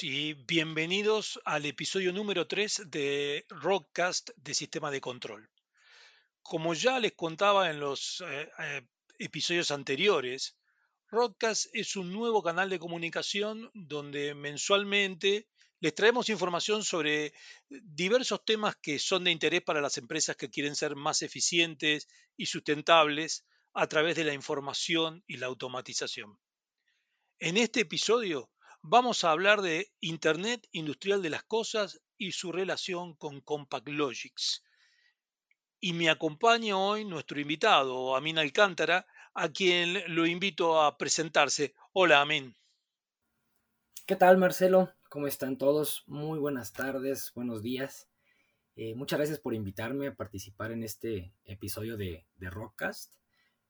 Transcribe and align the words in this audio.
y 0.00 0.34
bienvenidos 0.34 1.40
al 1.44 1.66
episodio 1.66 2.12
número 2.12 2.46
3 2.46 2.84
de 2.86 3.44
Rockcast 3.50 4.30
de 4.36 4.54
Sistema 4.54 4.90
de 4.90 5.00
Control. 5.00 5.50
Como 6.40 6.72
ya 6.72 6.98
les 6.98 7.12
contaba 7.12 7.68
en 7.68 7.80
los 7.80 8.22
eh, 8.26 8.48
eh, 8.58 8.86
episodios 9.18 9.70
anteriores, 9.70 10.56
Rockcast 11.08 11.66
es 11.74 11.96
un 11.96 12.12
nuevo 12.12 12.42
canal 12.42 12.70
de 12.70 12.78
comunicación 12.78 13.70
donde 13.74 14.34
mensualmente 14.34 15.48
les 15.80 15.94
traemos 15.94 16.28
información 16.30 16.84
sobre 16.84 17.34
diversos 17.68 18.44
temas 18.44 18.76
que 18.76 18.98
son 18.98 19.24
de 19.24 19.32
interés 19.32 19.62
para 19.62 19.82
las 19.82 19.98
empresas 19.98 20.36
que 20.36 20.48
quieren 20.48 20.74
ser 20.74 20.96
más 20.96 21.22
eficientes 21.22 22.08
y 22.36 22.46
sustentables 22.46 23.44
a 23.74 23.86
través 23.88 24.16
de 24.16 24.24
la 24.24 24.32
información 24.32 25.22
y 25.26 25.36
la 25.36 25.46
automatización. 25.46 26.38
En 27.40 27.56
este 27.56 27.80
episodio 27.80 28.52
vamos 28.82 29.22
a 29.22 29.30
hablar 29.30 29.62
de 29.62 29.92
Internet 30.00 30.66
Industrial 30.72 31.22
de 31.22 31.30
las 31.30 31.44
Cosas 31.44 32.02
y 32.18 32.32
su 32.32 32.52
relación 32.52 33.14
con 33.14 33.40
Compact 33.40 33.88
Logics. 33.88 34.64
Y 35.80 35.92
me 35.92 36.10
acompaña 36.10 36.76
hoy 36.76 37.04
nuestro 37.04 37.40
invitado, 37.40 38.14
Amin 38.16 38.38
Alcántara, 38.38 39.06
a 39.34 39.48
quien 39.48 40.02
lo 40.14 40.26
invito 40.26 40.80
a 40.80 40.98
presentarse. 40.98 41.74
Hola, 41.92 42.20
Amin. 42.20 42.56
¿Qué 44.06 44.16
tal, 44.16 44.36
Marcelo? 44.36 44.92
¿Cómo 45.08 45.26
están 45.26 45.58
todos? 45.58 46.02
Muy 46.06 46.38
buenas 46.38 46.72
tardes, 46.72 47.32
buenos 47.34 47.62
días. 47.62 48.08
Eh, 48.74 48.94
muchas 48.94 49.18
gracias 49.18 49.38
por 49.38 49.54
invitarme 49.54 50.08
a 50.08 50.14
participar 50.14 50.72
en 50.72 50.82
este 50.82 51.34
episodio 51.44 51.96
de, 51.96 52.26
Rockcast. 52.38 53.14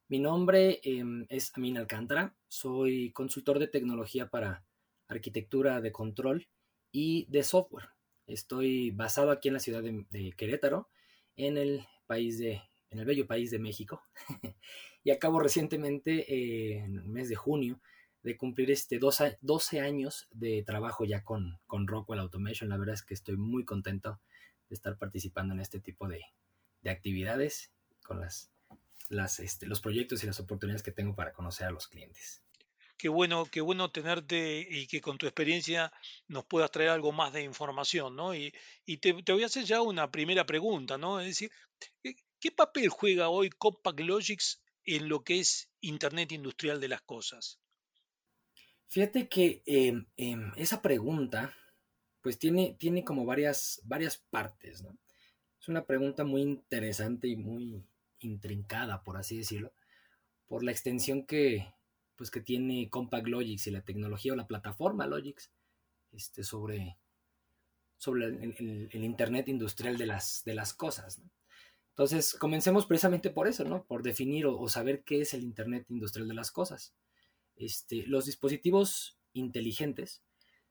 Mi 0.08 0.18
nombre 0.18 0.80
em, 0.84 1.26
es 1.28 1.52
Amin 1.54 1.78
Alcántara, 1.78 2.34
soy 2.48 3.10
consultor 3.12 3.58
de 3.58 3.68
tecnología 3.68 4.28
para 4.28 4.64
arquitectura 5.12 5.80
de 5.80 5.92
control 5.92 6.48
y 6.90 7.26
de 7.30 7.42
software. 7.42 7.88
Estoy 8.26 8.90
basado 8.90 9.30
aquí 9.30 9.48
en 9.48 9.54
la 9.54 9.60
ciudad 9.60 9.82
de, 9.82 10.32
Querétaro, 10.36 10.88
en 11.36 11.56
el 11.56 11.86
país 12.06 12.38
de, 12.38 12.62
en 12.90 12.98
el 12.98 13.04
bello 13.04 13.26
país 13.26 13.50
de 13.50 13.58
México. 13.58 14.02
y 15.04 15.10
acabo 15.10 15.40
recientemente, 15.40 16.32
eh, 16.32 16.78
en 16.78 16.98
el 16.98 17.08
mes 17.08 17.28
de 17.28 17.36
junio, 17.36 17.80
de 18.22 18.36
cumplir 18.36 18.70
este 18.70 19.00
12, 19.00 19.80
años 19.80 20.28
de 20.30 20.62
trabajo 20.62 21.04
ya 21.04 21.24
con, 21.24 21.58
con, 21.66 21.88
Rockwell 21.88 22.20
Automation. 22.20 22.68
La 22.68 22.76
verdad 22.76 22.94
es 22.94 23.02
que 23.02 23.14
estoy 23.14 23.36
muy 23.36 23.64
contento 23.64 24.20
de 24.68 24.74
estar 24.76 24.96
participando 24.96 25.54
en 25.54 25.60
este 25.60 25.80
tipo 25.80 26.06
de, 26.06 26.20
de 26.82 26.90
actividades 26.90 27.72
con 28.04 28.20
las, 28.20 28.50
este, 29.40 29.66
los 29.66 29.80
proyectos 29.80 30.22
y 30.22 30.26
las 30.26 30.38
oportunidades 30.38 30.84
que 30.84 30.92
tengo 30.92 31.16
para 31.16 31.32
conocer 31.32 31.66
a 31.66 31.72
los 31.72 31.88
clientes 31.88 32.42
qué 33.02 33.08
bueno, 33.08 33.46
qué 33.46 33.60
bueno 33.60 33.90
tenerte 33.90 34.64
y 34.70 34.86
que 34.86 35.00
con 35.00 35.18
tu 35.18 35.26
experiencia 35.26 35.92
nos 36.28 36.44
puedas 36.44 36.70
traer 36.70 36.90
algo 36.90 37.10
más 37.10 37.32
de 37.32 37.42
información, 37.42 38.14
¿no? 38.14 38.32
Y, 38.32 38.52
te, 39.00 39.12
voy 39.12 39.42
a 39.42 39.46
hacer 39.46 39.64
ya 39.64 39.82
una 39.82 40.12
primera 40.12 40.46
pregunta, 40.46 40.96
¿no? 40.98 41.18
Es 41.18 41.26
decir, 41.26 41.50
¿qué, 42.00 42.52
papel 42.52 42.88
juega 42.90 43.28
hoy 43.28 43.50
Compact 43.50 43.98
Logics 43.98 44.62
en 44.84 45.08
lo 45.08 45.24
que 45.24 45.40
es 45.40 45.68
Internet 45.80 46.30
Industrial 46.30 46.80
de 46.80 46.86
las 46.86 47.02
Cosas? 47.02 47.58
Fíjate 48.86 49.28
que 49.28 49.64
em, 49.66 50.06
em, 50.16 50.52
esa 50.54 50.80
pregunta, 50.80 51.56
pues 52.20 52.38
tiene, 52.38 52.76
tiene 52.78 53.02
como 53.02 53.24
varias, 53.24 53.80
varias 53.82 54.18
partes, 54.30 54.80
¿no? 54.80 54.96
Es 55.60 55.66
una 55.66 55.84
pregunta 55.84 56.22
muy 56.22 56.42
interesante 56.42 57.26
y 57.26 57.34
muy 57.34 57.84
intrincada, 58.20 59.02
por 59.02 59.16
así 59.16 59.38
decirlo, 59.38 59.72
por 60.46 60.62
la 60.62 60.70
extensión 60.70 61.26
que, 61.26 61.66
pues 62.22 62.30
que 62.30 62.40
tiene 62.40 62.88
Compact 62.88 63.26
Logics 63.26 63.66
y 63.66 63.72
la 63.72 63.80
tecnología 63.80 64.32
o 64.32 64.36
la 64.36 64.46
plataforma 64.46 65.08
Logix 65.08 65.50
este, 66.12 66.44
sobre, 66.44 66.96
sobre 67.96 68.26
el, 68.26 68.88
Internet 68.92 69.48
industrial 69.48 69.98
de 69.98 70.06
las, 70.06 70.44
de 70.44 70.54
las 70.54 70.72
cosas. 70.72 71.20
Entonces, 71.88 72.34
comencemos 72.34 72.86
precisamente 72.86 73.30
por 73.30 73.48
eso, 73.48 73.64
¿no? 73.64 73.84
Por 73.86 74.04
definir 74.04 74.46
o, 74.46 74.68
saber 74.68 75.02
qué 75.02 75.22
es 75.22 75.34
el 75.34 75.42
Internet 75.42 75.86
industrial 75.88 76.28
de 76.28 76.34
las 76.34 76.52
cosas. 76.52 76.94
Este, 77.56 78.06
los 78.06 78.26
dispositivos 78.26 79.18
inteligentes 79.32 80.22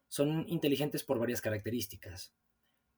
son 0.07 0.45
inteligentes 0.47 1.03
por 1.03 1.19
varias 1.19 1.41
características, 1.41 2.34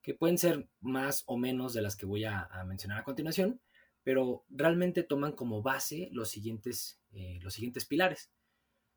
que 0.03 0.13
pueden 0.13 0.37
ser 0.37 0.69
más 0.79 1.23
o 1.25 1.37
menos 1.37 1.73
de 1.73 1.81
las 1.81 1.95
que 1.95 2.05
voy 2.05 2.25
a, 2.25 2.47
mencionar 2.67 2.99
a 2.99 3.03
continuación, 3.03 3.61
pero 4.03 4.45
realmente 4.47 5.01
toman 5.01 5.31
como 5.31 5.63
base 5.63 6.09
los 6.11 6.29
siguientes, 6.29 6.99
eh, 7.13 7.39
los 7.41 7.55
siguientes 7.55 7.85
pilares. 7.85 8.29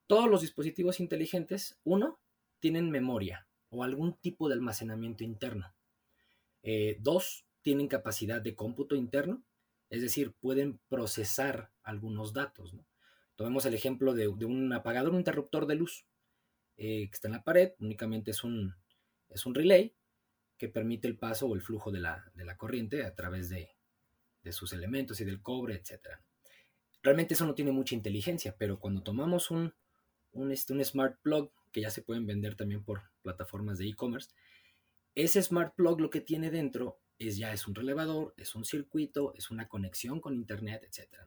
Todos 0.07 0.31
los 0.31 0.41
dispositivos 0.41 1.01
inteligentes, 1.01 1.81
uno, 1.85 2.21
tienen 2.61 2.91
memoria 2.91 3.49
o 3.71 3.83
algún 3.83 4.17
tipo 4.19 4.49
de 4.49 4.55
almacenamiento 4.55 5.25
interno. 5.25 5.75
Eh, 6.63 6.97
dos, 7.01 7.47
tienen 7.63 7.89
capacidad 7.89 8.41
de 8.41 8.55
cómputo 8.55 8.95
interno, 8.95 9.43
es 9.91 10.03
decir, 10.03 10.33
pueden 10.33 10.79
procesar 10.89 11.73
algunos 11.83 12.33
datos. 12.33 12.75
Tomemos 13.35 13.67
el 13.67 13.75
ejemplo 13.75 14.15
de, 14.15 14.29
un 14.29 14.73
apagador, 14.73 15.13
un 15.13 15.19
interruptor 15.19 15.67
de 15.67 15.75
luz 15.75 16.07
eh, 16.77 17.09
que 17.09 17.15
está 17.15 17.29
en 17.29 17.33
la 17.33 17.45
pared, 17.45 17.73
únicamente 17.81 18.31
es 18.31 18.45
un, 18.45 18.75
es 19.29 19.47
un 19.47 19.55
relay 19.55 19.95
que 20.57 20.69
permite 20.69 21.09
el 21.09 21.19
paso 21.19 21.47
o 21.47 21.55
el 21.55 21.63
flujo 21.63 21.91
de 21.91 22.01
la, 22.01 22.33
corriente 22.57 23.05
a 23.05 23.15
través 23.15 23.49
de, 23.49 23.71
de, 24.43 24.53
sus 24.53 24.73
elementos 24.73 25.21
y 25.21 25.25
del 25.25 25.43
cobre, 25.43 25.75
etc. 25.75 26.19
Realmente 27.03 27.35
eso 27.35 27.47
no 27.47 27.55
tiene 27.55 27.73
mucha 27.73 27.95
inteligencia, 27.95 28.57
pero 28.57 28.81
cuando 28.81 29.03
tomamos 29.03 29.51
un, 29.51 29.75
un, 30.37 30.53
este, 30.53 30.73
un 30.73 30.85
smart 30.85 31.21
plug 31.23 31.51
que 31.73 31.81
ya 31.81 31.91
se 31.91 32.03
pueden 32.03 32.27
vender 32.27 32.55
también 32.55 32.83
por 32.83 33.03
plataformas 33.23 33.79
de 33.79 33.89
e-commerce. 33.89 34.31
Ese 35.15 35.43
smart 35.43 35.75
plug 35.75 36.01
lo 36.01 36.11
que 36.11 36.21
tiene 36.21 36.51
dentro 36.51 37.01
es 37.19 37.37
ya 37.37 37.53
es 37.53 37.67
un 37.67 37.75
relevador, 37.75 38.35
es 38.37 38.55
un 38.55 38.65
circuito, 38.65 39.33
es 39.35 39.51
una 39.51 39.69
conexión 39.69 40.21
con 40.21 40.35
internet, 40.35 40.85
etc. 40.85 41.21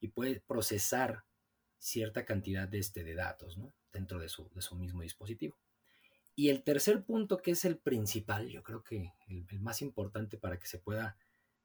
Y 0.00 0.08
puede 0.08 0.40
procesar 0.40 1.24
cierta 1.78 2.24
cantidad 2.24 2.68
de, 2.68 2.78
este, 2.78 3.14
datos 3.14 3.58
dentro 3.92 4.18
de 4.18 4.28
su, 4.28 4.50
mismo 4.76 5.02
dispositivo. 5.02 5.56
Y 6.34 6.50
el 6.50 6.62
tercer 6.62 7.04
punto, 7.04 7.38
que 7.38 7.52
es 7.52 7.64
el 7.64 7.78
principal, 7.78 8.48
yo 8.48 8.62
creo 8.62 8.82
que 8.82 9.12
el, 9.28 9.60
más 9.60 9.82
importante 9.82 10.38
para 10.38 10.58
que 10.58 10.66
se 10.66 10.78
pueda 10.78 11.16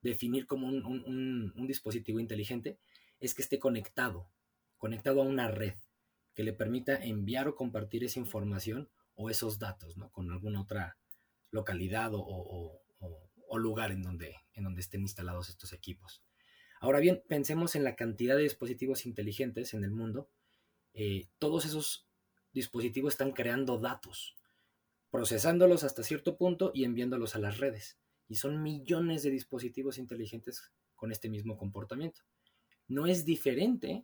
definir 0.01 0.47
como 0.47 0.67
un, 0.67 1.67
dispositivo 1.67 2.19
inteligente, 2.19 2.77
es 3.19 3.33
que 3.33 3.41
esté 3.41 3.59
conectado, 3.59 4.27
conectado 4.77 5.21
a 5.21 5.25
una 5.25 5.47
red 5.47 5.75
que 6.33 6.43
le 6.43 6.53
permita 6.53 6.95
enviar 6.95 7.47
o 7.47 7.55
compartir 7.55 8.03
esa 8.03 8.19
información 8.19 8.89
o 9.15 9.29
esos 9.29 9.59
datos, 9.59 9.97
¿no? 9.97 10.11
Con 10.11 10.31
alguna 10.31 10.61
otra 10.61 10.97
localidad 11.51 12.11
o, 12.13 12.79
lugar 13.55 13.91
en 13.91 14.01
donde, 14.01 14.35
en 14.55 14.63
donde 14.63 14.81
estén 14.81 15.01
instalados 15.01 15.47
estos 15.47 15.73
equipos. 15.73 16.23
Ahora 16.79 16.99
bien, 16.99 17.21
pensemos 17.27 17.75
en 17.75 17.83
la 17.83 17.95
cantidad 17.95 18.35
de 18.35 18.41
dispositivos 18.41 19.05
inteligentes 19.05 19.75
en 19.75 19.83
el 19.83 19.91
mundo. 19.91 20.27
Eh, 20.95 21.27
todos 21.37 21.63
esos 21.65 22.07
dispositivos 22.51 23.13
están 23.13 23.31
creando 23.31 23.77
datos, 23.77 24.35
procesándolos 25.11 25.83
hasta 25.83 26.01
cierto 26.01 26.35
punto 26.35 26.71
y 26.73 26.83
enviándolos 26.83 27.35
a 27.35 27.39
las 27.39 27.59
redes. 27.59 27.99
Y 28.27 28.35
son 28.35 28.63
millones 28.63 29.21
de 29.21 29.29
dispositivos 29.29 29.99
inteligentes 29.99 30.71
con 30.95 31.11
este 31.11 31.29
mismo 31.29 31.55
comportamiento. 31.55 32.21
No 32.87 33.05
es 33.05 33.23
diferente 33.23 34.03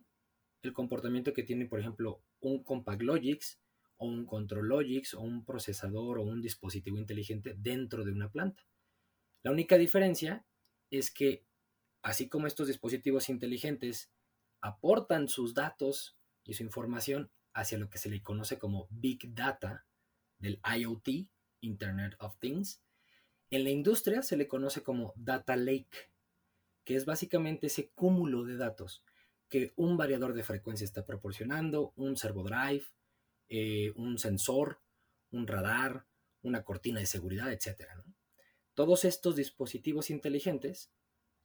el 0.62 0.72
comportamiento 0.72 1.32
que 1.32 1.42
tiene, 1.42 1.66
por 1.66 1.80
ejemplo, 1.80 2.22
un 2.40 2.62
Compact 2.62 3.02
Logix 3.02 3.60
o 3.96 4.06
un 4.06 4.26
Control 4.26 4.66
Logix 4.66 5.14
o 5.14 5.20
un 5.20 5.44
procesador 5.44 6.18
o 6.18 6.22
un 6.22 6.40
dispositivo 6.40 6.98
inteligente 6.98 7.54
dentro 7.58 8.04
de 8.04 8.12
una 8.12 8.30
planta. 8.30 8.66
La 9.42 9.50
única 9.50 9.78
diferencia 9.78 10.44
es 10.90 11.10
que, 11.10 11.44
así 12.02 12.28
como 12.28 12.46
estos 12.46 12.68
dispositivos 12.68 13.28
inteligentes 13.28 14.10
aportan 14.60 15.28
sus 15.28 15.54
datos 15.54 16.18
y 16.44 16.54
su 16.54 16.62
información 16.62 17.30
hacia 17.52 17.78
lo 17.78 17.88
que 17.88 17.98
se 17.98 18.10
le 18.10 18.22
conoce 18.22 18.58
como 18.58 18.86
Big 18.90 19.34
Data 19.34 19.86
del 20.38 20.60
IoT, 20.64 21.28
Internet 21.60 22.16
of 22.18 22.38
Things, 22.38 22.82
en 23.50 23.64
la 23.64 23.70
industria 23.70 24.22
se 24.22 24.36
le 24.36 24.46
conoce 24.46 24.82
como 24.82 25.12
Data 25.16 25.56
Lake, 25.56 26.10
que 26.84 26.94
es 26.96 27.04
básicamente 27.04 27.66
ese 27.66 27.90
cúmulo 27.90 28.44
de 28.44 28.56
datos 28.56 29.04
que 29.50 29.72
un 29.76 29.96
variador 29.96 30.32
de 30.32 30.44
frecuencia 30.44 30.84
está 30.84 31.04
proporcionando, 31.04 31.92
un 31.96 32.16
servo 32.16 32.44
drive, 32.44 32.84
eh, 33.48 33.92
un 33.96 34.16
sensor, 34.16 34.80
un 35.32 35.46
radar, 35.48 36.06
una 36.42 36.62
cortina 36.62 37.00
de 37.00 37.06
seguridad, 37.06 37.52
etc. 37.52 37.88
Todos 38.74 39.04
estos 39.04 39.34
dispositivos 39.36 40.08
inteligentes 40.08 40.92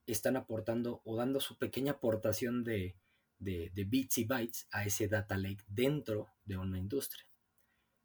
están 0.06 0.38
aportando 0.38 1.02
o 1.04 1.16
dando 1.18 1.40
su 1.40 1.58
pequeña 1.58 1.94
aportación 1.94 2.64
de, 2.64 2.96
bits 3.40 4.20
y 4.20 4.26
bytes 4.26 4.68
a 4.72 4.86
ese 4.86 5.08
data 5.08 5.36
lake 5.36 5.64
dentro 5.68 6.30
de 6.46 6.58
una 6.58 6.78
industria. 6.78 7.26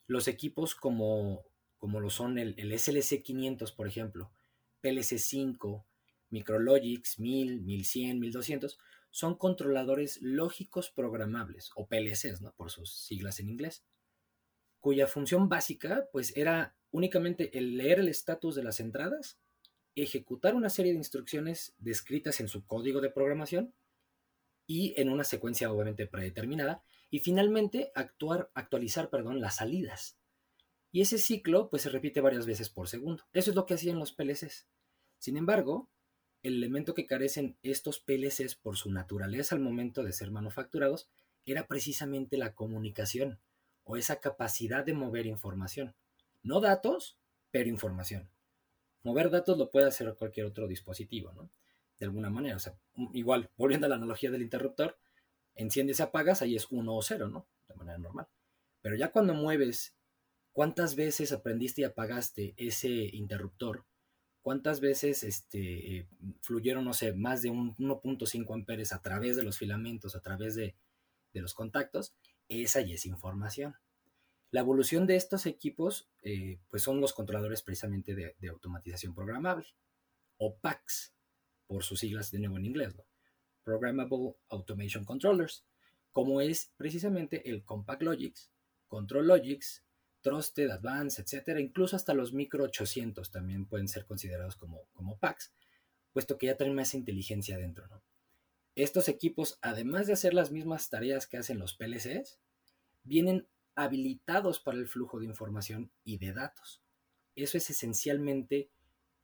Los 0.06 0.28
equipos 0.28 0.74
como, 0.74 1.44
como 1.76 2.00
lo 2.00 2.08
son 2.08 2.38
el, 2.38 2.54
el 2.58 2.76
SLC 2.76 3.22
500, 3.22 3.70
por 3.72 3.86
ejemplo, 3.86 4.32
PLC 4.80 5.18
5, 5.18 5.86
Micrologix 6.30 7.18
1000, 7.18 7.60
1100, 7.60 8.18
1200, 8.18 8.78
son 9.10 9.36
controladores 9.36 10.20
lógicos 10.22 10.90
programables, 10.90 11.70
o 11.74 11.86
PLCs, 11.86 12.40
¿no? 12.40 12.52
por 12.52 12.70
sus 12.70 12.92
siglas 12.92 13.40
en 13.40 13.48
inglés. 13.48 13.84
cuya 14.78 15.06
función 15.06 15.48
básica 15.50 16.08
pues 16.10 16.34
era 16.36 16.74
únicamente 16.90 17.56
el 17.58 17.76
leer 17.76 18.00
el 18.00 18.08
estatus 18.08 18.54
de 18.54 18.62
las 18.62 18.80
entradas, 18.80 19.38
ejecutar 19.94 20.54
una 20.54 20.70
serie 20.70 20.92
de 20.92 20.98
instrucciones 20.98 21.74
descritas 21.78 22.40
en 22.40 22.48
su 22.48 22.64
código 22.66 23.00
de 23.00 23.10
programación 23.10 23.74
y 24.66 24.94
en 25.00 25.10
una 25.10 25.24
secuencia 25.24 25.70
obviamente 25.70 26.06
predeterminada, 26.06 26.82
y 27.10 27.18
finalmente 27.18 27.90
actuar, 27.94 28.50
actualizar 28.54 29.10
perdón, 29.10 29.40
las 29.40 29.56
salidas. 29.56 30.16
Y 30.92 31.00
ese 31.00 31.18
ciclo 31.18 31.68
pues 31.68 31.82
se 31.82 31.88
repite 31.88 32.20
varias 32.20 32.46
veces 32.46 32.70
por 32.70 32.88
segundo. 32.88 33.24
Eso 33.32 33.50
es 33.50 33.56
lo 33.56 33.66
que 33.66 33.74
hacían 33.74 33.98
los 33.98 34.12
PLCs. 34.12 34.68
Sin 35.18 35.36
embargo, 35.36 35.88
el 36.42 36.54
elemento 36.54 36.94
que 36.94 37.06
carecen 37.06 37.56
estos 37.62 38.00
PLCs 38.00 38.54
por 38.54 38.76
su 38.76 38.90
naturaleza 38.90 39.54
al 39.54 39.60
momento 39.60 40.02
de 40.02 40.12
ser 40.12 40.30
manufacturados 40.30 41.08
era 41.44 41.66
precisamente 41.66 42.36
la 42.36 42.54
comunicación 42.54 43.40
o 43.84 43.96
esa 43.96 44.20
capacidad 44.20 44.84
de 44.84 44.94
mover 44.94 45.26
información. 45.26 45.94
No 46.42 46.60
datos, 46.60 47.18
pero 47.50 47.68
información. 47.68 48.30
Mover 49.02 49.30
datos 49.30 49.58
lo 49.58 49.70
puede 49.70 49.86
hacer 49.86 50.14
cualquier 50.14 50.46
otro 50.46 50.66
dispositivo, 50.66 51.32
¿no? 51.32 51.50
De 51.98 52.06
alguna 52.06 52.30
manera. 52.30 52.56
O 52.56 52.60
sea, 52.60 52.78
igual, 53.12 53.50
volviendo 53.56 53.86
a 53.86 53.90
la 53.90 53.96
analogía 53.96 54.30
del 54.30 54.42
interruptor, 54.42 54.98
enciendes 55.54 56.00
y 56.00 56.02
apagas, 56.02 56.42
ahí 56.42 56.56
es 56.56 56.66
uno 56.70 56.94
o 56.94 57.02
cero, 57.02 57.28
¿no? 57.28 57.46
De 57.68 57.74
manera 57.74 57.98
normal. 57.98 58.28
Pero 58.80 58.96
ya 58.96 59.10
cuando 59.10 59.34
mueves, 59.34 59.94
¿cuántas 60.52 60.96
veces 60.96 61.32
aprendiste 61.32 61.82
y 61.82 61.84
apagaste 61.84 62.54
ese 62.56 62.88
interruptor? 62.88 63.84
¿Cuántas 64.42 64.80
veces 64.80 65.22
este, 65.22 66.08
fluyeron, 66.40 66.84
no 66.84 66.94
sé, 66.94 67.12
más 67.12 67.42
de 67.42 67.50
un 67.50 67.76
1.5 67.76 68.54
amperes 68.54 68.92
a 68.92 69.02
través 69.02 69.36
de 69.36 69.42
los 69.42 69.58
filamentos, 69.58 70.16
a 70.16 70.20
través 70.20 70.54
de, 70.54 70.74
de 71.32 71.40
los 71.40 71.54
contactos? 71.54 72.14
Esa 72.48 72.80
ya 72.80 72.94
es 72.94 73.06
información. 73.06 73.76
La 74.52 74.60
evolución 74.60 75.06
de 75.06 75.14
estos 75.14 75.46
equipos, 75.46 76.08
eh, 76.22 76.58
pues 76.68 76.82
son 76.82 77.00
los 77.00 77.12
controladores 77.12 77.62
precisamente 77.62 78.16
de, 78.16 78.48
automatización 78.48 79.14
programable, 79.14 79.66
o 80.38 80.56
PACs, 80.56 81.14
por 81.68 81.84
sus 81.84 82.00
siglas 82.00 82.32
de 82.32 82.40
nuevo 82.40 82.58
en 82.58 82.64
inglés, 82.64 82.96
Programmable 83.62 84.34
Automation 84.48 85.04
Controllers, 85.04 85.64
como 86.10 86.40
es 86.40 86.72
precisamente 86.76 87.48
el 87.48 87.64
Compact 87.64 88.02
Logics, 88.02 88.50
Control 88.88 89.28
Logics, 89.28 89.84
Trusted, 90.22 90.70
Advanced, 90.70 91.22
etcétera, 91.22 91.60
incluso 91.60 91.96
hasta 91.96 92.14
los 92.14 92.32
micro 92.32 92.64
800 92.64 93.30
también 93.30 93.66
pueden 93.66 93.88
ser 93.88 94.04
considerados 94.06 94.56
como, 94.56 94.84
como 94.92 95.18
PACs, 95.18 95.52
puesto 96.12 96.38
que 96.38 96.46
ya 96.46 96.56
traen 96.56 96.74
más 96.74 96.94
inteligencia 96.94 97.56
dentro. 97.56 97.88
Estos 98.74 99.08
equipos, 99.08 99.58
además 99.62 100.06
de 100.06 100.12
hacer 100.12 100.34
las 100.34 100.50
mismas 100.50 100.88
tareas 100.90 101.26
que 101.26 101.36
hacen 101.36 101.58
los 101.58 101.74
PLCs, 101.74 102.38
vienen 103.02 103.46
habilitados 103.74 104.60
para 104.60 104.78
el 104.78 104.88
flujo 104.88 105.18
de 105.18 105.26
información 105.26 105.90
y 106.04 106.18
de 106.18 106.32
datos. 106.32 106.82
Eso 107.34 107.56
es 107.56 107.70
esencialmente 107.70 108.70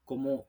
cómo, 0.04 0.48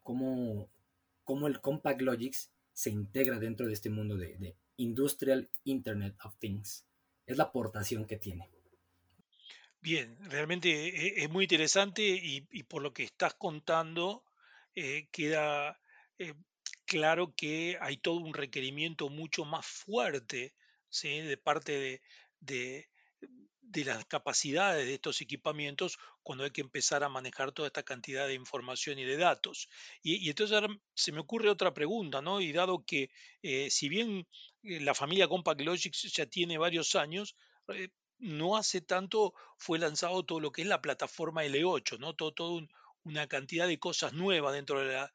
el 1.47 1.61
Compact 1.61 2.01
Logics 2.01 2.51
se 2.73 2.89
integra 2.89 3.39
dentro 3.39 3.67
de 3.67 3.73
este 3.73 3.89
mundo 3.89 4.15
de, 4.15 4.55
Industrial 4.77 5.49
Internet 5.63 6.15
of 6.23 6.38
Things. 6.38 6.85
Es 7.25 7.38
la 7.38 7.45
aportación 7.45 8.05
que 8.05 8.17
tiene. 8.17 8.49
Bien, 9.81 10.18
realmente 10.29 10.69
e, 10.69 11.24
es 11.24 11.29
muy 11.29 11.45
interesante 11.45 12.03
y, 12.03 12.41
por 12.63 12.81
lo 12.81 12.94
que 12.94 13.03
estás 13.03 13.35
contando 13.35 14.24
eh, 14.75 15.07
queda 15.12 15.79
eh, 16.19 16.33
claro 16.85 17.33
que 17.35 17.77
hay 17.81 17.97
todo 17.97 18.18
un 18.18 18.33
requerimiento 18.33 19.09
mucho 19.09 19.45
más 19.45 19.65
fuerte 19.65 20.53
de 21.03 21.38
parte 21.38 22.01
de, 22.39 22.89
de 23.62 23.85
las 23.85 24.06
capacidades 24.06 24.85
de 24.85 24.95
estos 24.95 25.21
equipamientos 25.21 25.97
cuando 26.23 26.44
hay 26.44 26.51
que 26.51 26.62
empezar 26.62 27.03
a 27.03 27.09
manejar 27.09 27.51
toda 27.51 27.68
esta 27.68 27.83
cantidad 27.83 28.27
de 28.27 28.33
información 28.33 28.97
y 28.97 29.03
de 29.03 29.18
datos. 29.18 29.69
Y, 30.01 30.30
entonces 30.30 30.56
ahora 30.56 30.75
se 30.95 31.12
me 31.12 31.19
ocurre 31.19 31.50
otra 31.50 31.73
pregunta, 31.73 32.21
¿no? 32.21 32.41
Y 32.41 32.51
dado 32.51 32.83
que 32.85 33.09
eh, 33.44 33.69
si 33.69 33.89
bien 33.89 34.27
la 34.63 34.95
familia 34.95 35.27
Compact 35.27 35.62
Logic 35.62 35.94
ya 35.94 36.25
tiene 36.25 36.57
varios 36.57 36.95
años, 36.95 37.35
no 38.19 38.57
hace 38.57 38.81
tanto 38.81 39.33
fue 39.57 39.79
lanzado 39.79 40.23
todo 40.23 40.39
lo 40.39 40.51
que 40.51 40.63
es 40.63 40.67
la 40.67 40.81
plataforma 40.81 41.45
L8, 41.45 41.99
¿no? 41.99 42.15
Todo, 42.15 42.67
una 43.03 43.27
cantidad 43.27 43.67
de 43.67 43.79
cosas 43.79 44.13
nuevas 44.13 44.53
dentro 44.53 44.81
de 44.81 44.93
la 44.93 45.13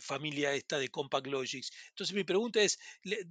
familia 0.00 0.52
esta 0.54 0.78
de 0.78 0.90
Compact 0.90 1.26
Logics. 1.26 1.72
Entonces 1.88 2.14
mi 2.14 2.24
pregunta 2.24 2.60
es, 2.60 2.78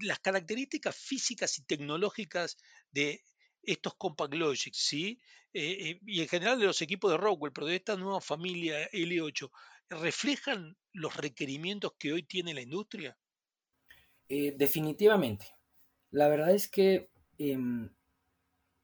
las 0.02 0.20
características 0.20 0.96
físicas 0.96 1.58
y 1.58 1.64
tecnológicas 1.64 2.58
de 2.92 3.24
estos 3.64 3.96
Compact 3.96 4.34
Logic, 4.34 4.74
¿sí? 4.74 5.22
Eh, 5.54 5.90
eh, 5.90 6.00
y 6.06 6.22
en 6.22 6.28
general 6.28 6.60
de 6.60 6.66
los 6.66 6.82
equipos 6.82 7.12
de 7.12 7.18
Rockwell, 7.18 7.54
pero 7.54 7.68
de 7.68 7.76
esta 7.76 7.96
nueva 7.96 8.22
familia 8.22 8.90
L8, 8.92 9.50
¿reflejan 9.90 10.78
los 10.94 11.16
requerimientos 11.16 11.94
que 11.98 12.14
hoy 12.14 12.24
tiene 12.24 12.54
la 12.54 12.62
industria? 12.62 13.18
Eh, 14.30 14.54
definitivamente. 14.56 15.48
La 16.12 16.28
verdad 16.30 16.52
es 16.54 16.70
que 16.70 17.10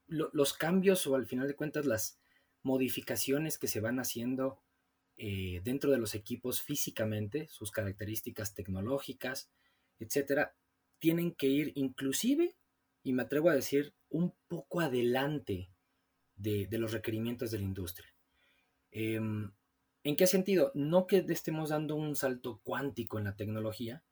los 0.07 0.54
cambios 0.54 1.06
o 1.07 1.15
al 1.15 1.25
final 1.25 1.48
de 1.48 1.56
cuentas 1.56 1.86
las 1.86 2.19
modificaciones 2.63 3.57
que 3.57 3.68
se 3.68 3.81
van 3.81 4.00
haciendo 4.00 4.62
dentro 5.18 5.92
de 5.92 5.98
los 5.98 6.13
equipos 6.15 6.62
físicamente, 6.62 7.48
sus 7.50 7.71
características 7.71 8.54
tecnológicas, 8.54 9.50
etcétera, 10.00 10.56
tienen 11.00 11.33
que 11.33 11.48
ir 11.48 11.71
inclusive, 11.75 12.56
y 13.04 13.13
me 13.13 13.24
atrevo 13.24 13.50
a 13.50 13.56
decir, 13.56 13.94
un 14.09 14.36
poco 14.48 14.81
adelante 14.81 15.71
de, 16.36 16.68
los 16.71 16.92
requerimientos 16.92 17.51
de 17.51 17.59
la 17.59 17.63
industria. 17.63 18.13
Em, 18.92 19.51
¿En 20.04 20.15
qué 20.15 20.27
sentido? 20.27 20.71
No 20.74 21.07
que 21.07 21.25
estemos 21.27 21.69
dando 21.69 21.95
un 21.95 22.15
salto 22.15 22.62
cuántico 22.63 23.18
en 23.18 23.25
la 23.25 23.36
tecnología, 23.36 24.04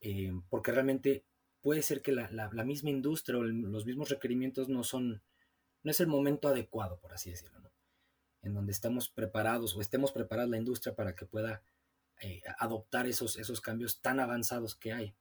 em, 0.00 0.42
porque 0.48 0.72
realmente 0.72 1.24
puede 1.66 1.82
ser 1.82 2.00
que 2.00 2.12
la, 2.12 2.28
misma 2.64 2.90
industria 2.90 3.38
o 3.38 3.42
los 3.42 3.86
mismos 3.86 4.08
requerimientos 4.08 4.68
no 4.68 4.84
son, 4.84 5.20
no 5.82 5.90
es 5.90 5.98
el 5.98 6.06
momento 6.06 6.46
adecuado, 6.46 7.00
por 7.00 7.12
así 7.12 7.30
decirlo, 7.30 7.72
en 8.42 8.54
donde 8.54 8.70
estamos 8.70 9.08
preparados 9.08 9.74
o 9.74 9.80
estemos 9.80 10.12
preparados 10.12 10.48
la 10.48 10.58
industria 10.58 10.94
para 10.94 11.16
que 11.16 11.26
pueda 11.26 11.64
eh, 12.20 12.40
adoptar 12.60 13.08
esos, 13.08 13.36
esos 13.36 13.60
cambios 13.60 14.00
tan 14.00 14.20
avanzados 14.20 14.76
que 14.76 14.92
hay. 14.92 15.16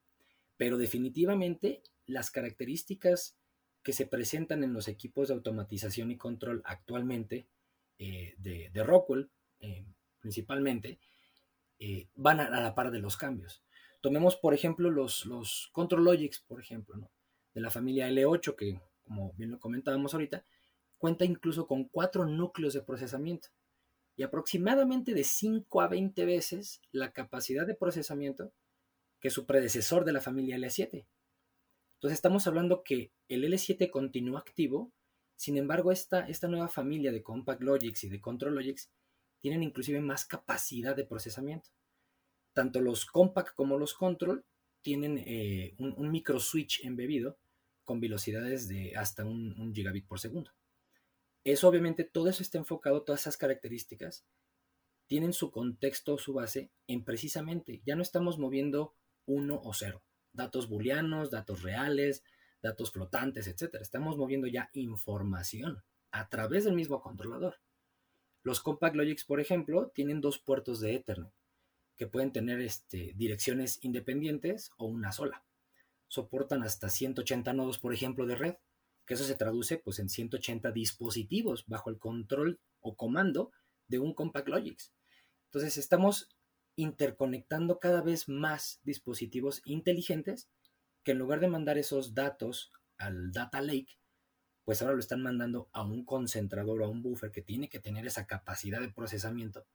Pero 0.56 0.78
definitivamente 0.78 1.82
las 2.06 2.30
características 2.30 3.36
que 3.82 3.94
se 3.94 4.06
presentan 4.06 4.64
en 4.64 4.72
los 4.72 4.88
equipos 4.88 5.30
de 5.30 5.34
automatización 5.34 6.12
y 6.12 6.18
control 6.18 6.62
actualmente 6.64 7.48
eh, 7.98 8.36
de, 8.38 8.84
Rockwell, 8.84 9.32
eh, 9.62 9.84
principalmente, 10.20 11.00
van 12.14 12.40
a, 12.40 12.62
la 12.62 12.76
par 12.76 12.92
de 12.92 13.00
los 13.00 13.18
cambios. 13.18 13.65
Tomemos, 14.06 14.36
por 14.36 14.54
ejemplo, 14.54 14.92
los, 14.92 15.26
los 15.26 15.72
Control 15.72 16.06
Logics, 16.06 16.40
por 16.40 16.62
ejemplo, 16.62 17.10
de 17.56 17.60
la 17.60 17.72
familia 17.72 18.08
L8, 18.08 18.56
que, 18.56 18.80
como 19.02 19.34
bien 19.34 19.50
lo 19.50 19.60
comentábamos 19.60 20.14
ahorita, 20.14 20.46
cuenta 21.00 21.26
incluso 21.26 21.66
con 21.66 21.86
cuatro 21.86 22.24
núcleos 22.28 22.76
de 22.76 22.84
procesamiento 22.84 23.48
y 24.16 24.22
aproximadamente 24.22 25.16
de 25.16 25.24
5 25.24 25.82
a 25.82 25.88
20 25.88 26.24
veces 26.24 26.84
la 26.92 27.14
capacidad 27.14 27.66
de 27.66 27.74
procesamiento 27.74 28.54
que 29.20 29.32
su 29.32 29.48
predecesor 29.48 30.06
de 30.06 30.14
la 30.14 30.22
familia 30.22 30.58
L7. 30.58 31.08
Entonces 31.96 32.16
estamos 32.16 32.46
hablando 32.46 32.84
que 32.84 33.12
el 33.28 33.44
L7 33.44 33.90
continúa 33.90 34.40
activo, 34.42 34.92
sin 35.36 35.58
embargo 35.58 35.92
esta, 35.92 36.28
esta 36.28 36.48
nueva 36.48 36.68
familia 36.68 37.12
de 37.12 37.24
Compact 37.24 37.64
Logics 37.64 38.04
y 38.04 38.10
de 38.10 38.22
Control 38.22 38.54
Logics 38.54 38.92
tienen 39.40 39.64
inclusive 39.64 40.00
más 40.00 40.26
capacidad 40.26 40.96
de 40.96 41.06
procesamiento. 41.06 41.72
Tanto 42.56 42.82
los 42.82 43.06
Compact 43.06 43.54
como 43.54 43.78
los 43.78 43.94
Control 43.94 44.44
tienen 44.82 45.20
eh, 45.20 45.76
un, 45.78 46.10
micro 46.10 46.40
switch 46.40 46.84
embebido 46.84 47.38
con 47.84 48.00
velocidades 48.00 48.68
de 48.68 48.96
hasta 48.96 49.24
un, 49.24 49.54
un, 49.60 49.76
gigabit 49.76 50.08
por 50.08 50.20
segundo. 50.20 50.50
Eso 51.44 51.68
obviamente, 51.68 52.04
todo 52.04 52.30
eso 52.30 52.42
está 52.42 52.58
enfocado, 52.58 53.04
todas 53.04 53.22
esas 53.22 53.38
características 53.38 54.26
tienen 55.06 55.34
su 55.34 55.52
contexto, 55.52 56.18
su 56.18 56.34
base 56.34 56.72
en 56.88 57.04
precisamente, 57.04 57.84
ya 57.86 57.96
no 57.96 58.02
estamos 58.02 58.40
moviendo 58.40 58.96
uno 59.28 59.62
o 59.64 59.74
cero 59.76 60.02
datos 60.36 60.70
booleanos, 60.70 61.32
datos 61.32 61.64
reales, 61.64 62.24
datos 62.62 62.92
flotantes, 62.92 63.48
etc. 63.48 63.76
Estamos 63.82 64.18
moviendo 64.18 64.48
ya 64.48 64.70
información 64.74 65.84
a 66.12 66.30
través 66.30 66.66
del 66.66 66.76
mismo 66.76 67.02
controlador. 67.02 67.58
Los 68.44 68.62
Compact 68.62 68.96
Logics, 68.96 69.26
por 69.26 69.40
ejemplo, 69.40 69.92
tienen 69.94 70.22
dos 70.22 70.40
puertos 70.40 70.80
de 70.80 70.96
Ethernet 70.96 71.34
que 71.96 72.08
pueden 72.08 72.32
tener 72.32 72.62
este, 72.62 73.14
direcciones 73.16 73.80
independientes 73.82 74.72
o 74.78 74.86
una 74.86 75.12
sola. 75.12 75.44
Soportan 76.08 76.64
hasta 76.64 76.90
180 76.90 77.54
nodos, 77.54 77.80
por 77.80 77.94
ejemplo, 77.94 78.26
de 78.26 78.36
red, 78.36 78.56
que 79.06 79.14
eso 79.14 79.24
se 79.24 79.36
traduce 79.36 79.78
pues, 79.78 80.00
en 80.00 80.10
180 80.10 80.72
dispositivos 80.72 81.66
bajo 81.68 81.90
el 81.90 81.98
control 81.98 82.60
o 82.82 82.96
comando 82.96 83.52
de 83.88 84.00
un 84.00 84.14
Compact 84.14 84.48
Logics. 84.48 84.94
Entonces 85.46 85.78
estamos 85.78 86.30
interconectando 86.76 87.80
cada 87.80 88.02
vez 88.02 88.28
más 88.28 88.82
dispositivos 88.84 89.62
inteligentes 89.66 90.50
que 91.04 91.12
en 91.12 91.20
lugar 91.20 91.40
de 91.40 91.48
mandar 91.48 91.78
esos 91.78 92.14
datos 92.14 92.74
al 92.98 93.32
data 93.32 93.62
lake, 93.62 93.98
pues 94.66 94.82
ahora 94.82 94.96
lo 94.96 95.00
están 95.00 95.22
mandando 95.22 95.70
a 95.72 95.84
un 95.84 96.04
concentrador 96.04 96.82
o 96.82 96.86
a 96.86 96.90
un 96.90 97.04
buffer 97.04 97.32
que 97.32 97.44
tiene 97.44 97.70
que 97.70 97.80
tener 97.80 98.06
esa 98.08 98.26
capacidad 98.26 98.82
de 98.82 98.90
procesamiento 98.90 99.66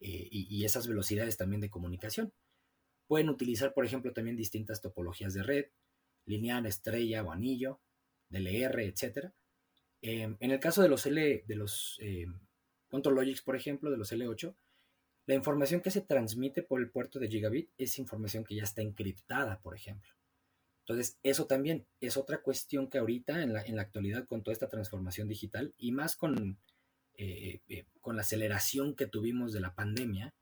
eh, 0.00 0.28
y, 0.30 0.64
esas 0.64 0.86
velocidades 0.86 1.36
también 1.36 1.60
de 1.60 1.70
comunicación. 1.70 2.32
Pueden 3.06 3.28
utilizar, 3.28 3.72
por 3.72 3.86
ejemplo, 3.86 4.12
también 4.12 4.36
distintas 4.36 4.80
topologías 4.80 5.32
de 5.34 5.42
red, 5.42 5.66
lineal, 6.26 6.66
estrella 6.66 7.22
o 7.22 7.30
anillo, 7.30 7.80
DLR, 8.28 8.84
etc. 8.84 9.32
Em, 10.02 10.36
en 10.40 10.50
el 10.50 10.60
caso 10.60 10.82
de 10.82 10.88
los 10.88 11.06
L, 11.06 11.44
de 11.46 11.56
los 11.56 11.98
eh, 12.00 12.26
Control 12.88 13.14
Logics, 13.14 13.42
por 13.42 13.56
ejemplo, 13.56 13.90
de 13.90 13.96
los 13.96 14.12
L8, 14.12 14.54
la 15.26 15.34
información 15.34 15.80
que 15.80 15.90
se 15.90 16.02
transmite 16.02 16.62
por 16.62 16.80
el 16.80 16.90
puerto 16.90 17.18
de 17.18 17.28
gigabit 17.28 17.70
es 17.78 17.98
información 17.98 18.44
que 18.44 18.54
ya 18.54 18.64
está 18.64 18.82
encriptada, 18.82 19.60
por 19.60 19.74
ejemplo. 19.74 20.10
Entonces, 20.80 21.18
eso 21.24 21.46
también 21.46 21.86
es 22.00 22.16
otra 22.16 22.42
cuestión 22.42 22.88
que 22.88 22.98
ahorita, 22.98 23.42
en 23.42 23.52
la, 23.52 23.62
en 23.62 23.74
la 23.74 23.82
actualidad, 23.82 24.26
con 24.26 24.42
toda 24.42 24.52
esta 24.52 24.68
transformación 24.68 25.26
digital 25.26 25.74
y 25.78 25.90
más 25.90 26.16
con, 26.16 26.58
eh, 27.18 27.60
eh, 27.68 27.86
con 28.00 28.16
la 28.16 28.22
aceleración 28.22 28.94
que 28.94 29.06
tuvimos 29.06 29.52
de 29.52 29.60
la 29.60 29.74
pandemia, 29.74 30.34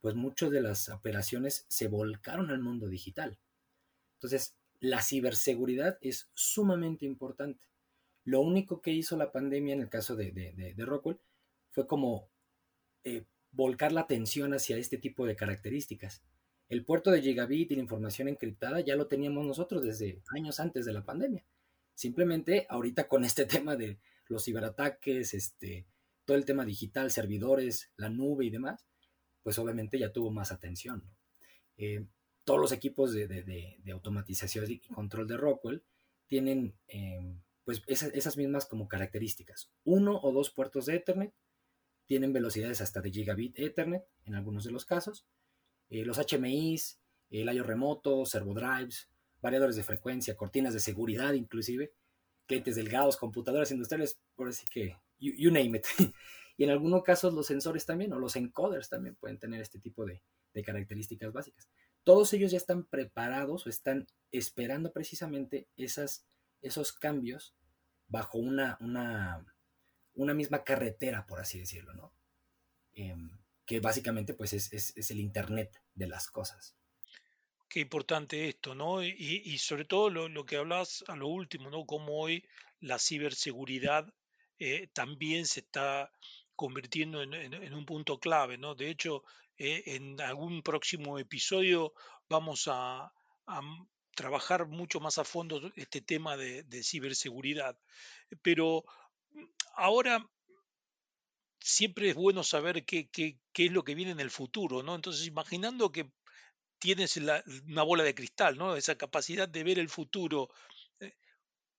pues 0.00 0.14
muchas 0.14 0.50
de 0.50 0.60
las 0.60 0.88
operaciones 0.90 1.66
se 1.68 1.88
volcaron 1.88 2.50
al 2.50 2.60
mundo 2.60 2.88
digital. 2.88 3.38
Entonces, 4.16 4.56
la 4.80 5.02
ciberseguridad 5.02 5.98
es 6.02 6.28
sumamente 6.34 7.06
importante. 7.06 7.66
Lo 8.24 8.40
único 8.40 8.80
que 8.80 8.92
hizo 8.92 9.16
la 9.16 9.32
pandemia 9.32 9.74
en 9.74 9.80
el 9.80 9.88
caso 9.88 10.14
de, 10.14 10.32
de, 10.32 10.84
Rockwell 10.84 11.18
fue 11.70 11.86
como 11.86 12.30
eh, 13.02 13.24
volcar 13.50 13.92
la 13.92 14.02
atención 14.02 14.54
hacia 14.54 14.76
este 14.76 14.98
tipo 14.98 15.26
de 15.26 15.36
características. 15.36 16.22
El 16.68 16.84
puerto 16.84 17.10
de 17.10 17.22
gigabit 17.22 17.70
y 17.70 17.76
la 17.76 17.82
información 17.82 18.28
encriptada 18.28 18.80
ya 18.80 18.96
lo 18.96 19.06
teníamos 19.06 19.44
nosotros 19.46 19.82
desde 19.82 20.22
años 20.34 20.60
antes 20.60 20.84
de 20.84 20.92
la 20.92 21.04
pandemia. 21.04 21.44
Simplemente 21.94 22.66
ahorita 22.68 23.08
con 23.08 23.24
este 23.24 23.46
tema 23.46 23.76
de 23.76 23.98
los 24.28 24.44
ciberataques, 24.44 25.34
este, 25.34 25.86
todo 26.24 26.36
el 26.36 26.44
tema 26.44 26.64
digital, 26.64 27.10
servidores, 27.10 27.92
la 27.96 28.08
nube 28.08 28.44
y 28.46 28.50
demás, 28.50 28.86
pues 29.42 29.58
obviamente 29.58 29.98
ya 29.98 30.12
tuvo 30.12 30.30
más 30.30 30.52
atención. 30.52 31.02
Eh, 31.76 32.06
todos 32.44 32.60
los 32.60 32.72
equipos 32.72 33.12
de, 33.12 33.80
automatización 33.92 34.70
y 34.70 34.80
control 34.80 35.26
de 35.26 35.36
Rockwell 35.36 35.82
tienen 36.26 36.74
eh, 36.88 37.20
pues 37.64 37.82
esas, 37.86 38.36
mismas 38.36 38.66
como 38.66 38.88
características. 38.88 39.70
Uno 39.84 40.18
o 40.22 40.32
dos 40.32 40.50
puertos 40.50 40.86
de 40.86 40.96
Ethernet, 40.96 41.32
tienen 42.06 42.34
velocidades 42.34 42.82
hasta 42.82 43.00
de 43.00 43.10
gigabit 43.10 43.58
Ethernet 43.58 44.04
en 44.26 44.34
algunos 44.34 44.64
de 44.64 44.70
los 44.70 44.84
casos. 44.84 45.26
Eh, 45.88 46.04
los 46.04 46.18
HMIs, 46.18 47.00
el 47.30 47.54
I.O. 47.54 47.64
remoto, 47.64 48.26
servodrives, 48.26 49.08
variadores 49.40 49.76
de 49.76 49.84
frecuencia, 49.84 50.36
cortinas 50.36 50.74
de 50.74 50.80
seguridad 50.80 51.32
inclusive, 51.32 51.92
clientes 52.46 52.76
delgados, 52.76 53.16
computadoras 53.16 53.70
industriales, 53.70 54.18
por 54.34 54.48
así 54.48 54.66
que 54.66 54.96
you, 55.18 55.50
name 55.50 55.78
it. 55.78 55.86
y 56.56 56.64
en 56.64 56.70
algunos 56.70 57.02
casos 57.02 57.34
los 57.34 57.46
sensores 57.46 57.86
también, 57.86 58.12
o 58.12 58.18
los 58.18 58.36
encoders 58.36 58.88
también 58.88 59.16
pueden 59.16 59.38
tener 59.38 59.60
este 59.60 59.78
tipo 59.78 60.04
de, 60.04 60.22
características 60.64 61.32
básicas. 61.32 61.68
Todos 62.04 62.32
ellos 62.32 62.52
ya 62.52 62.58
están 62.58 62.84
preparados 62.84 63.66
o 63.66 63.70
están 63.70 64.06
esperando 64.30 64.92
precisamente 64.92 65.66
esas, 65.76 66.26
esos 66.62 66.92
cambios 66.92 67.56
bajo 68.06 68.38
una, 68.38 68.78
una, 68.80 70.34
misma 70.34 70.62
carretera, 70.62 71.26
por 71.26 71.40
así 71.40 71.58
decirlo, 71.58 71.92
¿no? 71.94 72.12
Em, 72.92 73.30
que 73.66 73.80
básicamente 73.80 74.34
pues 74.34 74.52
es, 74.52 75.10
el 75.10 75.18
Internet 75.18 75.82
de 75.94 76.06
las 76.06 76.28
cosas. 76.28 76.76
Qué 77.68 77.80
importante 77.80 78.48
esto, 78.48 78.76
¿no? 78.76 79.02
Y, 79.02 79.58
sobre 79.58 79.84
todo 79.84 80.10
lo, 80.10 80.28
lo, 80.28 80.46
que 80.46 80.56
hablas 80.56 81.02
a 81.08 81.16
lo 81.16 81.26
último, 81.26 81.70
¿no? 81.70 81.84
Cómo 81.84 82.20
hoy 82.20 82.46
la 82.78 83.00
ciberseguridad 83.00 84.12
eh, 84.66 84.88
también 84.94 85.46
se 85.46 85.60
está 85.60 86.10
convirtiendo 86.56 87.20
en, 87.20 87.74
un 87.74 87.84
punto 87.84 88.18
clave, 88.18 88.56
¿no? 88.56 88.74
De 88.74 88.88
hecho, 88.88 89.22
eh, 89.58 89.82
en 89.86 90.18
algún 90.22 90.62
próximo 90.62 91.18
episodio 91.18 91.92
vamos 92.30 92.66
a, 92.68 93.12
trabajar 94.14 94.66
mucho 94.66 95.00
más 95.00 95.18
a 95.18 95.24
fondo 95.24 95.70
este 95.76 96.00
tema 96.00 96.38
de, 96.38 96.82
ciberseguridad. 96.82 97.76
Pero 98.40 98.84
mm, 99.32 99.44
ahora 99.76 100.26
siempre 101.60 102.08
es 102.08 102.14
bueno 102.14 102.42
saber 102.42 102.86
qué, 102.86 103.10
es 103.54 103.72
lo 103.72 103.84
que 103.84 103.94
viene 103.94 104.12
en 104.12 104.20
el 104.20 104.30
futuro, 104.30 104.82
¿no? 104.82 104.94
Entonces, 104.94 105.26
imaginando 105.26 105.92
que 105.92 106.10
tienes 106.78 107.18
una 107.18 107.82
bola 107.82 108.02
de 108.02 108.14
cristal, 108.14 108.56
¿no? 108.56 108.76
Esa 108.76 108.96
capacidad 108.96 109.46
de 109.46 109.62
ver 109.62 109.78
el 109.78 109.90
futuro, 109.90 110.48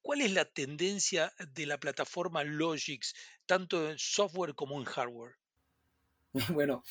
¿Cuál 0.06 0.22
es 0.22 0.32
la 0.34 0.46
tendencia 0.46 1.34
de 1.56 1.66
la 1.66 1.80
plataforma 1.80 2.44
Logix, 2.44 3.16
tanto 3.48 3.90
en 3.90 3.98
software 3.98 4.54
como 4.54 4.78
en 4.78 4.86
hardware? 4.86 5.34
Bueno, 6.54 6.84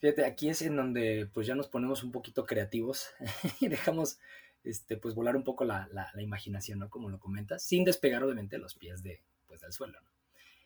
fíjate, 0.00 0.24
aquí 0.24 0.48
es 0.48 0.60
en 0.62 0.74
donde 0.74 1.30
pues 1.32 1.46
ya 1.46 1.54
nos 1.54 1.68
ponemos 1.68 2.02
un 2.02 2.10
poquito 2.10 2.46
creativos 2.46 3.10
y 3.60 3.68
dejamos 3.68 4.18
este, 4.64 4.96
pues 4.96 5.14
volar 5.14 5.36
un 5.36 5.44
poco 5.44 5.64
la, 5.64 5.88
imaginación, 6.18 6.80
¿no? 6.80 6.90
Como 6.90 7.08
lo 7.08 7.20
comentas, 7.20 7.62
sin 7.62 7.84
despegar 7.84 8.24
obviamente 8.24 8.58
los 8.58 8.74
pies 8.74 9.04
de, 9.04 9.22
pues, 9.46 9.60
del 9.60 9.72
suelo. 9.72 10.00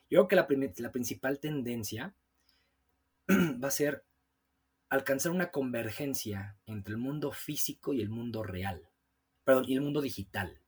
Yo 0.09 0.27
creo 0.27 0.47
que 0.47 0.55
la, 0.57 0.73
la 0.79 0.91
principal 0.91 1.39
tendencia 1.39 2.15
va 3.29 3.69
a 3.69 3.71
ser 3.71 4.05
alcanzar 4.89 5.33
una 5.33 5.51
convergencia 5.51 6.57
entre 6.65 6.95
el 6.95 6.99
mundo 6.99 7.31
físico 7.31 7.93
y 7.93 8.01
el 8.01 8.09
mundo 8.09 8.43
real, 8.43 8.89
perdón, 9.45 9.67
y 9.69 9.75
el 9.75 9.83
mundo 9.83 10.01
digital. 10.01 10.64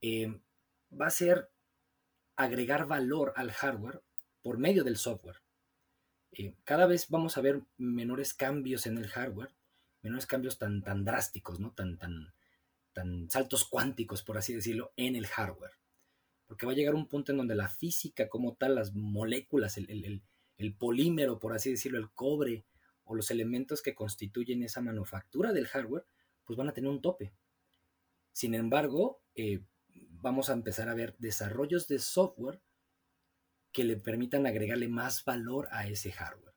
Eh, 0.00 0.40
va 0.92 1.06
a 1.06 1.10
ser 1.10 1.50
agregar 2.36 2.86
valor 2.86 3.32
al 3.36 3.50
hardware 3.50 4.02
por 4.42 4.58
medio 4.58 4.84
del 4.84 4.96
software. 4.96 5.42
Eh, 6.32 6.54
cada 6.64 6.86
vez 6.86 7.08
vamos 7.08 7.36
a 7.36 7.40
ver 7.40 7.62
menores 7.76 8.34
cambios 8.34 8.86
en 8.86 8.98
el 8.98 9.08
hardware, 9.08 9.50
menores 10.02 10.26
cambios 10.26 10.58
tan, 10.58 10.82
tan 10.82 11.04
drásticos, 11.04 11.58
¿no? 11.58 11.72
tan, 11.72 11.98
tan, 11.98 12.32
tan 12.92 13.30
saltos 13.30 13.64
cuánticos, 13.64 14.22
por 14.22 14.38
así 14.38 14.54
decirlo, 14.54 14.92
en 14.96 15.16
el 15.16 15.26
hardware. 15.26 15.72
Porque 16.46 16.66
va 16.66 16.72
a 16.72 16.76
llegar 16.76 16.94
un 16.94 17.08
punto 17.08 17.32
en 17.32 17.38
donde 17.38 17.54
la 17.54 17.68
física 17.68 18.28
como 18.28 18.54
tal, 18.54 18.74
las 18.76 18.94
moléculas, 18.94 19.76
el, 19.76 20.22
el 20.58 20.74
polímero, 20.74 21.38
por 21.38 21.54
así 21.54 21.70
decirlo, 21.70 21.98
el 21.98 22.10
cobre 22.10 22.64
o 23.04 23.14
los 23.14 23.30
elementos 23.30 23.80
que 23.80 23.94
constituyen 23.94 24.62
esa 24.62 24.80
manufactura 24.80 25.52
del 25.52 25.66
hardware, 25.66 26.04
pues 26.44 26.56
van 26.56 26.68
a 26.68 26.74
tener 26.74 26.90
un 26.90 27.00
tope. 27.00 27.32
Sin 28.32 28.54
embargo, 28.54 29.22
eh, 29.34 29.60
vamos 30.20 30.50
a 30.50 30.52
empezar 30.52 30.88
a 30.88 30.94
ver 30.94 31.16
desarrollos 31.18 31.88
de 31.88 31.98
software 31.98 32.60
que 33.72 33.84
le 33.84 33.96
permitan 33.96 34.46
agregarle 34.46 34.88
más 34.88 35.24
valor 35.24 35.68
a 35.70 35.86
ese 35.86 36.10
hardware, 36.12 36.54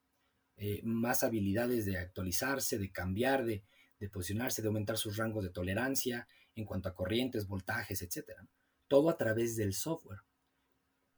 eh, 0.58 0.82
más 0.84 1.24
habilidades 1.24 1.86
de 1.86 1.98
actualizarse, 1.98 2.77
de 2.77 2.91
cambiar, 2.91 3.46
de, 3.46 3.63
posicionarse, 4.12 4.62
de 4.62 4.68
aumentar 4.70 4.98
sus 4.98 5.18
rangos 5.18 5.44
de 5.44 5.51
tolerancia 5.51 6.27
en 6.56 6.65
cuanto 6.65 6.89
a 6.89 6.96
corrientes, 6.96 7.48
voltajes, 7.48 8.01
etc. 8.01 8.32
Todo 8.88 9.10
a 9.10 9.18
través 9.18 9.56
del 9.56 9.74
software. 9.74 10.22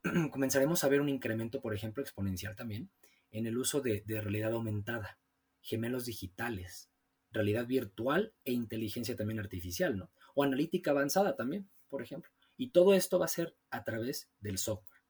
Comenzaremos 0.32 0.84
a 0.84 0.90
ver 0.90 1.00
un 1.00 1.10
incremento, 1.10 1.62
por 1.62 1.74
ejemplo, 1.74 2.04
exponencial 2.04 2.56
también 2.56 2.90
en 3.32 3.48
el 3.48 3.58
uso 3.58 3.82
de, 3.82 4.04
de 4.06 4.22
realidad 4.22 4.52
aumentada, 4.52 5.18
gemelos 5.62 6.06
digitales, 6.06 6.90
realidad 7.32 7.66
virtual 7.66 8.34
e 8.44 8.52
inteligencia 8.52 9.16
también 9.16 9.40
artificial, 9.40 9.98
¿no? 9.98 10.12
O 10.36 10.44
analítica 10.44 10.92
avanzada 10.92 11.36
también 11.36 11.70
por 11.94 12.02
ejemplo. 12.02 12.32
Y 12.58 12.72
todo 12.72 12.96
esto 12.96 13.20
va 13.20 13.26
a 13.26 13.28
ser 13.28 13.56
a 13.70 13.84
través 13.84 14.28
del 14.40 14.58
software. 14.58 15.04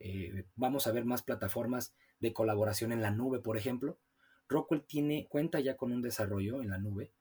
Eh, 0.00 0.44
vamos 0.54 0.86
a 0.86 0.92
ver 0.92 1.06
más 1.06 1.22
plataformas 1.22 1.94
de 2.18 2.34
colaboración 2.34 2.92
en 2.92 3.00
la 3.00 3.10
nube, 3.10 3.40
por 3.40 3.56
ejemplo. 3.56 3.98
Rockwell 4.46 4.84
tiene, 4.84 5.28
cuenta 5.28 5.60
ya 5.60 5.78
con 5.78 5.92
un 5.92 6.02
desarrollo 6.02 6.60
en 6.60 6.68
la 6.68 6.76
nube 6.76 7.14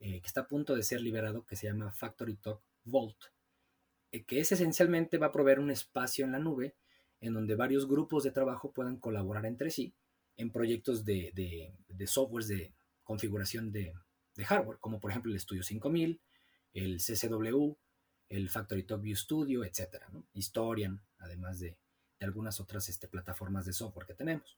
eh, 0.00 0.20
que 0.20 0.26
está 0.26 0.42
a 0.42 0.48
punto 0.48 0.76
de 0.76 0.82
ser 0.82 1.00
liberado 1.00 1.46
que 1.46 1.56
se 1.56 1.66
llama 1.66 1.92
Factory 1.92 2.36
Talk 2.36 2.60
Vault, 2.84 3.16
eh, 4.10 4.22
que 4.24 4.40
es 4.40 4.52
esencialmente 4.52 5.16
va 5.16 5.28
a 5.28 5.32
proveer 5.32 5.58
un 5.58 5.70
espacio 5.70 6.26
en 6.26 6.32
la 6.32 6.38
nube 6.38 6.76
en 7.20 7.32
donde 7.32 7.54
varios 7.54 7.88
grupos 7.88 8.22
de 8.22 8.32
trabajo 8.32 8.74
puedan 8.74 8.98
colaborar 8.98 9.46
entre 9.46 9.70
sí 9.70 9.94
en 10.36 10.50
proyectos 10.50 11.06
de, 11.06 11.32
de, 11.88 12.06
softwares 12.06 12.48
de 12.48 12.74
configuración 13.02 13.72
de, 13.72 13.94
de, 14.34 14.44
hardware, 14.44 14.78
como 14.78 15.00
por 15.00 15.10
ejemplo 15.10 15.32
el 15.32 15.40
Studio 15.40 15.62
5000, 15.62 16.20
el 16.74 16.98
CCW, 16.98 17.76
el 18.32 18.48
Factory 18.48 18.82
Talk 18.84 19.02
View 19.02 19.14
Studio, 19.14 19.62
etcétera, 19.62 20.10
Historian, 20.32 21.02
además 21.18 21.60
de, 21.60 21.76
algunas 22.20 22.60
otras 22.60 22.88
este, 22.88 23.08
plataformas 23.08 23.66
de 23.66 23.72
software 23.72 24.06
que 24.06 24.14
tenemos. 24.14 24.56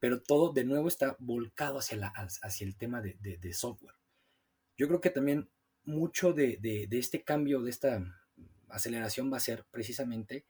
Pero 0.00 0.22
todo 0.22 0.52
de 0.52 0.64
nuevo 0.64 0.88
está 0.88 1.16
volcado 1.18 1.78
hacia, 1.78 2.12
el 2.60 2.76
tema 2.76 3.02
de, 3.02 3.52
software. 3.52 3.94
Yo 4.76 4.88
creo 4.88 5.00
que 5.00 5.10
también 5.10 5.50
mucho 5.84 6.32
de, 6.32 6.88
este 6.90 7.22
cambio, 7.22 7.60
de 7.60 7.70
esta 7.70 8.02
aceleración 8.68 9.30
va 9.30 9.36
a 9.36 9.40
ser 9.40 9.64
precisamente 9.70 10.46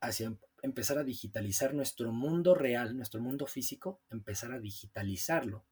hacia 0.00 0.36
empezar 0.62 0.98
a 0.98 1.04
digitalizar 1.04 1.72
nuestro 1.72 2.12
mundo 2.12 2.54
real, 2.54 2.96
nuestro 2.96 3.20
mundo 3.20 3.46
físico, 3.46 4.02
empezar 4.10 4.52
a 4.52 4.58
digitalizarlo 4.58 5.64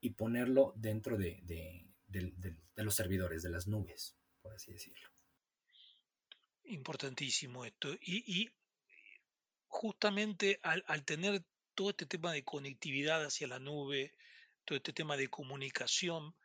y 0.00 0.10
ponerlo 0.10 0.74
dentro 0.76 1.16
de, 1.16 1.86
los 2.74 2.94
servidores, 2.94 3.42
de 3.42 3.50
las 3.50 3.66
nubes 3.68 4.16
por 4.46 4.54
así 4.54 4.72
decirlo. 4.72 5.08
Importantísimo 6.64 7.64
esto. 7.64 7.92
Y, 8.00 8.48
justamente 9.66 10.60
al, 10.62 11.04
tener 11.04 11.44
todo 11.74 11.90
este 11.90 12.06
tema 12.06 12.32
de 12.32 12.44
conectividad 12.44 13.24
hacia 13.24 13.48
la 13.48 13.58
nube, 13.58 14.14
todo 14.64 14.76
este 14.76 14.92
tema 14.92 15.16
de 15.16 15.28
comunicación, 15.28 16.36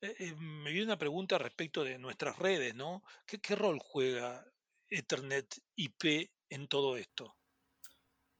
eh, 0.00 0.14
eh, 0.18 0.34
me 0.34 0.70
viene 0.70 0.86
una 0.86 0.98
pregunta 0.98 1.36
respecto 1.36 1.84
de 1.84 1.98
nuestras 1.98 2.38
redes, 2.38 2.74
¿no? 2.74 3.02
¿Qué, 3.26 3.54
rol 3.54 3.78
juega 3.78 4.50
Ethernet 4.88 5.54
IP 5.76 6.30
en 6.48 6.66
todo 6.66 6.96
esto? 6.96 7.36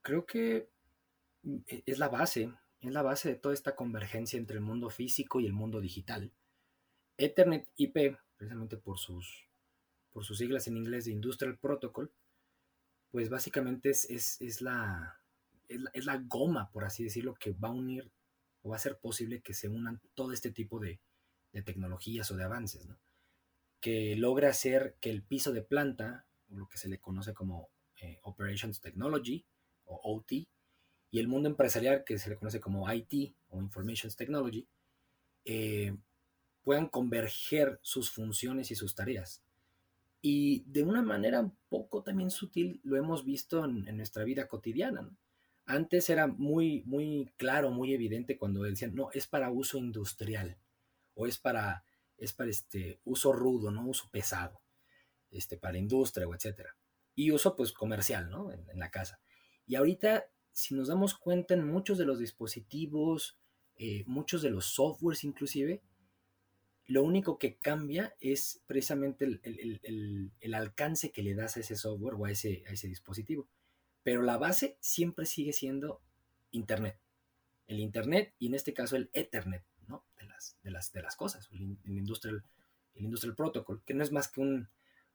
Creo 0.01 0.25
que 0.25 0.71
e, 1.67 1.83
es 1.85 1.99
la 1.99 2.09
base, 2.09 2.51
es 2.81 2.93
la 2.93 3.03
base 3.03 3.29
de 3.29 3.37
toda 3.37 3.53
esta 3.53 3.77
convergencia 3.77 4.39
entre 4.39 4.57
el 4.57 4.63
mundo 4.63 4.89
físico 4.89 5.41
y 5.41 5.47
el 5.47 5.53
mundo 5.53 5.79
digital. 5.81 6.33
Ethernet 7.19 7.69
IP, 7.77 8.17
precisamente 8.41 8.79
por 8.79 8.99
sus, 8.99 9.47
por 10.11 10.25
sus 10.25 10.39
siglas 10.39 10.67
en 10.67 10.79
inglés 10.79 11.05
de 11.05 11.11
Industrial 11.11 11.59
Protocol, 11.59 12.11
pues 13.11 13.29
básicamente 13.29 13.91
es, 13.91 14.07
es, 14.09 14.63
la, 14.63 15.21
es, 15.69 16.07
la, 16.07 16.17
goma, 16.27 16.71
por 16.73 16.85
así 16.85 17.05
decirlo, 17.05 17.35
que 17.35 17.53
va 17.53 17.69
a 17.69 17.73
unir 17.73 18.11
o 18.63 18.71
va 18.71 18.77
a 18.77 18.79
ser 18.79 18.99
posible 18.99 19.43
que 19.43 19.53
se 19.53 19.69
unan 19.69 20.01
todo 20.15 20.33
este 20.33 20.51
tipo 20.51 20.81
de, 20.81 21.01
tecnologías 21.67 22.31
o 22.31 22.37
de 22.37 22.45
avances, 22.45 22.89
que 23.79 24.17
logra 24.17 24.49
hacer 24.49 24.97
que 25.03 25.11
el 25.11 25.23
piso 25.23 25.53
de 25.53 25.61
planta, 25.61 26.25
o 26.49 26.57
lo 26.57 26.67
que 26.67 26.79
se 26.79 26.89
le 26.89 26.99
conoce 26.99 27.35
como 27.35 27.69
eh, 28.01 28.21
Operations 28.23 28.81
Technology 28.81 29.45
o 29.85 30.01
OT, 30.03 30.33
y 31.11 31.19
el 31.19 31.29
mundo 31.29 31.51
empresarial 31.51 32.05
que 32.05 32.17
se 32.17 32.31
le 32.31 32.37
conoce 32.37 32.59
como 32.59 32.91
IT 32.91 33.35
o 33.51 33.61
Information 33.61 34.11
Technology, 34.15 34.67
eh, 35.45 35.95
puedan 36.63 36.89
converger 36.89 37.79
sus 37.83 38.11
funciones 38.11 38.71
y 38.71 38.75
sus 38.75 38.95
tareas. 38.95 39.43
Y 40.23 40.65
de 40.67 40.83
una 40.83 41.03
manera 41.03 41.41
un 41.41 41.57
poco 41.69 42.03
también 42.03 42.31
sutil 42.31 42.81
lo 42.85 42.97
hemos 42.97 43.25
visto 43.25 43.65
en, 43.65 43.97
nuestra 43.97 44.25
vida 44.25 44.49
cotidiana. 44.49 45.11
Antes 45.65 46.11
era 46.11 46.27
muy, 46.27 46.83
muy 46.85 47.33
claro, 47.37 47.71
muy 47.71 47.95
evidente 47.95 48.37
cuando 48.37 48.63
decían, 48.63 48.95
no, 48.95 49.11
es 49.13 49.27
para 49.27 49.51
uso 49.51 49.79
industrial 49.79 50.59
o 51.15 51.27
es 51.27 51.39
para, 51.39 51.85
es 52.19 52.33
para 52.33 52.51
este, 52.51 53.01
uso 53.05 53.33
rudo, 53.33 53.71
no 53.71 53.87
uso 53.87 54.09
pesado, 54.11 54.61
este, 55.31 55.57
para 55.57 55.79
industria 55.79 56.27
o 56.27 56.35
etcétera. 56.35 56.77
Y 57.15 57.31
uso 57.31 57.57
pues 57.57 57.73
comercial, 57.73 58.31
¿no? 58.31 58.53
En, 58.53 58.79
la 58.79 58.91
casa. 58.91 59.21
Y 59.67 59.77
ahorita, 59.77 60.27
si 60.53 60.75
nos 60.75 60.89
damos 60.89 61.15
cuenta 61.15 61.55
en 61.55 61.67
muchos 61.67 61.99
de 61.99 62.05
los 62.05 62.19
dispositivos, 62.19 63.39
eh, 63.77 64.05
muchos 64.07 64.43
de 64.43 64.51
los 64.51 64.67
softwares 64.67 65.25
inclusive, 65.25 65.83
lo 66.91 67.05
único 67.05 67.39
que 67.39 67.55
cambia 67.55 68.17
es 68.19 68.63
precisamente 68.67 69.25
el, 69.25 70.55
alcance 70.55 71.13
que 71.13 71.23
le 71.23 71.37
das 71.37 71.57
a 71.57 71.61
ese 71.61 71.77
software 71.77 72.15
o 72.15 72.25
a 72.25 72.33
ese, 72.33 72.65
a 72.67 72.73
ese 72.73 72.89
dispositivo. 72.89 73.47
Pero 74.03 74.23
la 74.23 74.39
base 74.39 74.77
siempre 74.81 75.25
sigue 75.25 75.53
siendo 75.53 76.03
Internet. 76.51 76.99
El 77.69 77.79
Internet 77.79 78.35
y 78.41 78.49
en 78.49 78.57
este 78.57 78.75
caso 78.75 78.97
el 78.97 79.09
Ethernet, 79.13 79.63
¿no? 79.87 80.05
De 80.19 80.27
las, 80.27 80.57
de 80.65 80.73
las, 80.73 80.93
de 80.93 81.03
las 81.03 81.15
cosas, 81.15 81.49
el, 81.53 81.79
industrial, 81.87 82.43
el 82.97 83.05
Industrial 83.05 83.37
Protocol, 83.37 83.85
que 83.87 83.95
no 83.95 84.03
es 84.03 84.11
más 84.11 84.27
que 84.27 84.41
un, 84.41 84.69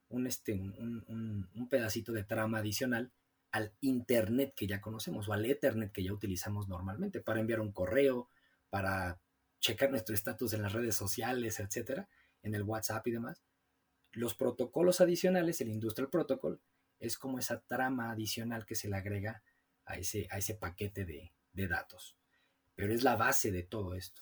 un, 0.07 0.27
este, 0.27 0.53
un, 0.53 1.49
un 1.53 1.67
pedacito 1.67 2.13
de 2.13 2.23
trama 2.23 2.59
adicional 2.59 3.11
al 3.51 3.73
Internet 3.81 4.53
que 4.55 4.65
ya 4.65 4.79
conocemos 4.79 5.27
o 5.27 5.33
al 5.33 5.45
Ethernet 5.45 5.91
que 5.91 6.05
ya 6.05 6.13
utilizamos 6.13 6.69
normalmente 6.69 7.19
para 7.19 7.41
enviar 7.41 7.59
un 7.59 7.73
correo, 7.73 8.29
para 8.69 9.19
checar 9.59 9.89
nuestro 9.89 10.13
estatus 10.15 10.53
en 10.53 10.61
las 10.61 10.73
redes 10.73 10.95
sociales, 10.95 11.59
etcétera, 11.59 12.07
en 12.43 12.55
el 12.55 12.63
WhatsApp 12.63 13.05
y 13.07 13.11
demás. 13.11 13.41
Los 14.11 14.33
protocolos 14.35 15.01
adicionales, 15.01 15.59
el 15.61 15.69
Industrial 15.69 16.09
Protocol, 16.09 16.61
es 16.99 17.17
como 17.17 17.39
esa 17.39 17.61
trama 17.61 18.11
adicional 18.11 18.65
que 18.65 18.75
se 18.75 18.87
le 18.87 18.95
agrega 18.95 19.43
a 19.85 19.95
ese, 19.95 20.27
a 20.31 20.37
ese 20.37 20.55
paquete 20.55 21.05
de, 21.05 21.31
datos. 21.67 22.15
Pero 22.75 22.93
es 22.93 23.03
la 23.03 23.15
base 23.15 23.51
de 23.51 23.63
todo 23.63 23.95
esto. 23.95 24.21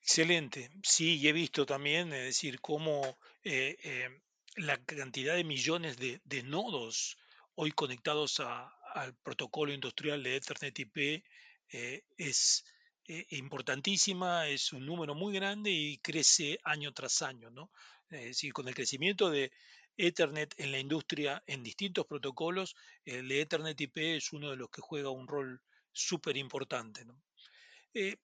Excelente. 0.00 0.70
Sí, 0.82 1.18
y 1.18 1.28
he 1.28 1.32
visto 1.32 1.64
también, 1.64 2.12
es 2.12 2.24
decir, 2.24 2.60
cómo 2.60 3.18
eh, 3.42 3.76
eh, 3.82 4.08
la 4.56 4.76
cantidad 4.84 5.34
de 5.34 5.44
millones 5.44 5.96
de, 5.96 6.42
nodos 6.44 7.16
hoy 7.54 7.72
conectados 7.72 8.40
al 8.40 9.14
protocolo 9.22 9.72
industrial 9.72 10.22
de 10.22 10.36
Ethernet 10.36 10.78
IP 10.78 11.24
eh, 11.70 12.04
es 12.18 12.64
eh, 13.06 13.26
importantísima, 13.30 14.48
es 14.48 14.72
un 14.72 14.86
número 14.86 15.14
muy 15.14 15.34
grande 15.34 15.70
y 15.70 15.98
crece 15.98 16.58
año 16.64 16.92
tras 16.92 17.22
año, 17.22 17.50
¿no? 17.50 17.70
Es 18.10 18.40
con 18.52 18.68
el 18.68 18.74
crecimiento 18.74 19.30
de 19.30 19.50
Ethernet 19.96 20.54
en 20.58 20.72
la 20.72 20.78
industria 20.78 21.42
en 21.46 21.62
distintos 21.62 22.06
protocolos, 22.06 22.74
el 23.04 23.28
de 23.28 23.40
Ethernet 23.42 23.80
IP 23.80 24.16
es 24.16 24.32
uno 24.32 24.50
de 24.50 24.56
los 24.56 24.70
que 24.70 24.80
juega 24.80 25.10
un 25.10 25.28
rol 25.28 25.60
súper 25.92 26.36
importante. 26.36 27.04
¿no? 27.04 27.20
Eh, 27.92 28.16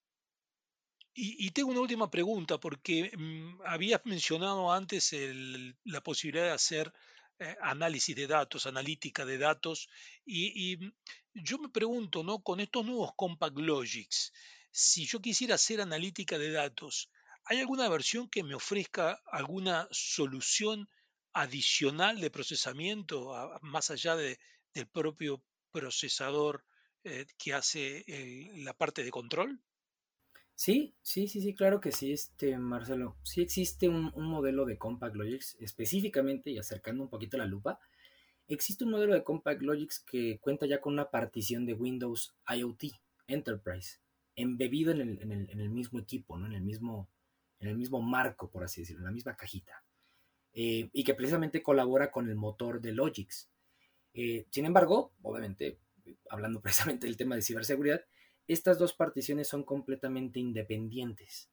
y, 1.13 1.51
tengo 1.51 1.71
una 1.71 1.81
última 1.81 2.11
pregunta, 2.11 2.59
porque 2.59 3.13
mm, 3.17 3.63
habías 3.67 4.01
mencionado 4.05 4.73
antes 4.73 5.15
la 5.85 6.01
posibilidad 6.03 6.47
de 6.47 6.53
hacer 6.53 6.93
eh, 7.39 7.57
análisis 7.61 8.17
de 8.17 8.27
datos, 8.27 8.67
analítica 8.67 9.27
de 9.27 9.37
datos, 9.37 9.89
y, 10.25 10.73
y, 10.73 10.77
mm, 10.79 10.93
yo 11.35 11.59
me 11.59 11.69
pregunto, 11.69 12.23
¿no? 12.23 12.43
Con 12.43 12.61
estos 12.61 12.87
nuevos 12.87 13.13
Compact 13.17 13.59
Logics, 13.59 14.33
si 14.71 15.07
yo 15.07 15.21
quisiera 15.21 15.57
hacer 15.57 15.81
analítica 15.81 16.39
de 16.39 16.53
datos, 16.53 17.11
¿hay 17.45 17.59
alguna 17.59 17.89
versión 17.89 18.29
que 18.29 18.45
me 18.45 18.55
ofrezca 18.55 19.21
alguna 19.31 19.89
solución 19.91 20.89
adicional 21.33 22.21
de 22.21 22.31
procesamiento 22.31 23.33
más 23.63 23.91
allá 23.91 24.17
de, 24.17 24.39
del 24.75 24.87
propio 24.89 25.43
procesador 25.71 26.65
eh, 27.05 27.27
que 27.39 27.55
hace 27.55 28.05
eh, 28.07 28.53
la 28.57 28.75
parte 28.75 29.05
de 29.05 29.11
control? 29.11 29.61
Sí, 30.55 30.95
sí, 31.01 31.27
sí, 31.27 31.41
sí, 31.41 31.55
claro 31.55 31.81
que 31.81 31.91
sí, 31.91 32.13
este, 32.13 32.59
Marcelo. 32.59 33.17
Sí 33.23 33.41
existe 33.41 33.89
un, 33.89 34.13
modelo 34.15 34.67
de 34.67 34.77
Compact 34.77 35.17
Logics 35.17 35.57
específicamente 35.59 36.51
y 36.51 36.59
acercando 36.59 37.03
un 37.03 37.09
poquito 37.09 37.39
la 37.39 37.47
lupa. 37.47 37.81
Existe 38.47 38.85
un 38.85 38.91
modelo 38.91 39.15
de 39.15 39.25
Compact 39.25 39.63
Logics 39.63 40.01
que 40.01 40.39
cuenta 40.41 40.67
ya 40.67 40.81
con 40.81 40.93
una 40.93 41.11
partición 41.11 41.65
de 41.65 41.73
Windows 41.73 42.35
IoT 42.47 42.93
Enterprise 43.27 44.01
embebido 44.41 44.93
en 44.93 45.01
el, 45.01 45.23
en 45.23 45.33
el, 45.33 45.51
en 45.51 45.61
el 45.61 45.71
mismo 45.71 45.99
equipo, 45.99 46.39
¿no? 46.39 46.47
en, 46.47 46.53
el 46.53 46.63
mismo, 46.63 47.09
en 47.59 47.69
el 47.69 47.77
mismo 47.77 48.01
marco, 48.01 48.51
por 48.51 48.65
así 48.65 48.83
decirlo, 48.83 49.01
en 49.01 49.07
la 49.07 49.13
misma 49.13 49.37
cajita. 49.37 49.85
Eh, 50.53 50.91
y 50.93 51.05
que 51.05 51.15
precisamente 51.15 51.63
colabora 51.63 52.11
con 52.11 52.29
el 52.29 52.35
motor 52.35 52.81
de 52.81 52.93
Logix. 52.93 53.49
Eh, 54.15 54.47
sin 54.51 54.67
embargo, 54.67 55.13
obviamente, 55.23 55.79
hablando 56.29 56.61
precisamente 56.63 57.07
del 57.07 57.17
tema 57.17 57.37
de 57.37 57.43
ciberseguridad, 57.43 58.05
estas 58.47 58.79
dos 58.79 58.95
particiones 58.95 59.49
son 59.49 59.63
completamente 59.63 60.41
independientes. 60.41 61.51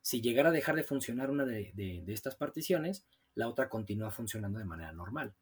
Si 0.00 0.20
llegara 0.20 0.48
a 0.48 0.52
dejar 0.52 0.74
de 0.76 0.82
funcionar 0.82 1.30
una 1.30 1.44
de, 1.44 1.72
de, 1.74 2.02
de 2.04 2.12
estas 2.12 2.34
particiones, 2.36 3.04
la 3.34 3.48
otra 3.48 3.68
continúa 3.68 4.10
funcionando 4.10 4.58
de 4.58 4.64
manera 4.64 4.92
normal. 4.92 5.34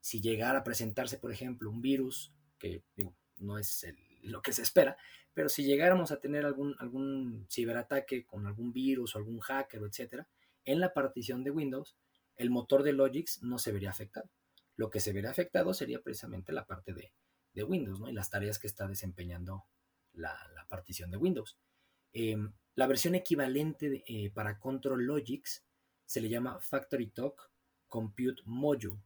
Si 0.00 0.20
llegara 0.20 0.60
a 0.60 0.64
presentarse, 0.64 1.18
por 1.18 1.32
ejemplo, 1.32 1.70
un 1.70 1.80
virus, 1.80 2.32
que 2.58 2.82
digo, 2.94 3.14
no 3.38 3.58
es 3.58 3.84
el, 3.84 3.96
lo 4.24 4.42
que 4.42 4.52
se 4.52 4.62
espera, 4.62 4.96
pero 5.32 5.48
si 5.48 5.64
llegáramos 5.64 6.12
a 6.12 6.20
tener 6.20 6.44
algún, 6.46 6.74
algún 6.78 7.46
ciberataque 7.50 8.24
con 8.24 8.46
algún 8.46 8.72
virus 8.72 9.14
o 9.14 9.18
algún 9.18 9.40
hacker 9.40 9.82
etcétera, 9.82 10.28
en 10.64 10.80
la 10.80 10.94
partición 10.94 11.44
de 11.44 11.50
Windows, 11.50 11.96
el 12.36 12.50
motor 12.50 12.82
de 12.82 12.92
Logix 12.92 13.42
no 13.42 13.58
se 13.58 13.72
vería 13.72 13.90
afectado. 13.90 14.30
Lo 14.76 14.90
que 14.90 15.00
se 15.00 15.12
vería 15.12 15.30
afectado 15.30 15.74
sería 15.74 16.00
precisamente 16.02 16.52
la 16.52 16.66
parte 16.66 16.94
de, 16.94 17.12
Windows 17.62 18.00
¿no? 18.00 18.08
y 18.08 18.12
las 18.12 18.30
tareas 18.30 18.58
que 18.58 18.66
está 18.66 18.88
desempeñando 18.88 19.64
la, 20.12 20.36
partición 20.68 21.10
de 21.10 21.16
Windows. 21.16 21.56
Em, 22.12 22.52
la 22.74 22.88
versión 22.88 23.14
equivalente 23.14 24.02
eh, 24.08 24.30
para 24.30 24.58
Control 24.58 25.04
Logix 25.04 25.64
se 26.04 26.20
le 26.20 26.28
llama 26.28 26.58
Factory 26.60 27.08
Talk 27.08 27.52
Compute 27.86 28.42
Module 28.44 29.00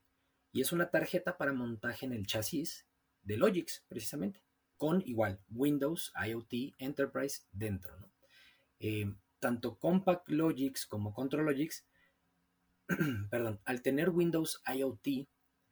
y 0.53 0.63
es 0.63 0.73
una 0.73 0.91
tarjeta 0.91 1.37
para 1.37 1.53
montaje 1.53 2.07
en 2.07 2.15
el 2.15 2.27
chasis 2.27 2.87
de 3.23 3.37
Logix, 3.37 3.85
precisamente 3.89 4.41
con 4.79 5.03
igual 5.05 5.41
Windows 5.51 6.13
IoT 6.27 6.75
Enterprise 6.79 7.43
dentro. 7.53 7.95
Eh, 8.81 9.13
tanto 9.41 9.79
Compact 9.79 10.29
Logics 10.31 10.87
como 10.87 11.13
Control 11.13 11.47
Logics, 11.47 11.85
perdón, 13.31 13.61
al 13.65 13.83
tener 13.83 14.11
Windows 14.11 14.63
IoT, 14.67 15.29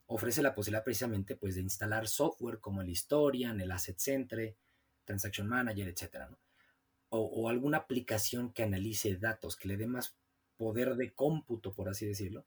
ofrece 0.07 0.41
la 0.41 0.53
posibilidad 0.53 0.83
precisamente 0.83 1.35
pues, 1.35 1.55
de 1.55 1.61
instalar 1.61 2.07
software 2.07 2.59
como 2.59 2.81
el 2.81 2.89
Historian, 2.89 3.59
el 3.59 3.71
Asset 3.71 3.97
Center, 3.97 4.55
Transaction 5.03 5.47
Manager, 5.47 5.87
etc. 5.87 6.29
O, 7.09 7.49
alguna 7.49 7.77
aplicación 7.77 8.51
que 8.51 8.63
analice 8.63 9.15
datos, 9.15 9.55
que 9.55 9.69
le 9.69 9.77
dé 9.77 9.87
más 9.87 10.15
poder 10.57 10.95
de 10.95 11.13
cómputo, 11.13 11.73
por 11.73 11.87
así 11.89 12.05
decirlo, 12.05 12.45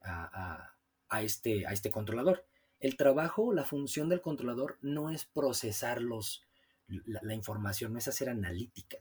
a, 0.00 0.72
este, 1.20 1.66
a 1.66 1.72
este 1.72 1.90
controlador. 1.90 2.44
El 2.80 2.96
trabajo, 2.96 3.52
la 3.52 3.64
función 3.64 4.08
del 4.08 4.20
controlador 4.20 4.78
no 4.82 5.10
es 5.10 5.24
procesar 5.24 6.00
los, 6.00 6.46
la, 6.86 7.34
información, 7.34 7.92
no 7.92 7.98
es 7.98 8.08
hacer 8.08 8.28
analítica, 8.28 8.98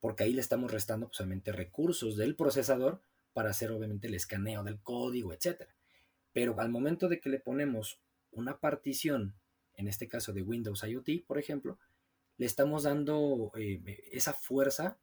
porque 0.00 0.24
ahí 0.24 0.32
le 0.32 0.40
estamos 0.40 0.72
restando 0.72 1.10
pues, 1.10 1.56
recursos 1.56 2.16
del 2.16 2.36
procesador 2.36 3.02
para 3.32 3.50
hacer 3.50 3.70
obviamente 3.70 4.08
el 4.08 4.14
escaneo 4.14 4.64
del 4.64 4.80
código, 4.80 5.32
etc. 5.32 5.68
Pero 6.32 6.58
al 6.58 6.70
momento 6.70 7.08
de 7.08 7.20
que 7.20 7.28
le 7.28 7.38
ponemos 7.38 8.00
una 8.32 8.58
partición, 8.58 9.34
en 9.74 9.88
este 9.88 10.08
caso 10.08 10.32
de 10.32 10.42
Windows 10.42 10.82
IoT, 10.82 11.26
por 11.26 11.38
ejemplo, 11.38 11.78
le 12.38 12.46
estamos 12.46 12.84
dando 12.84 13.52
eh, 13.56 14.08
esa 14.12 14.32
fuerza, 14.32 14.96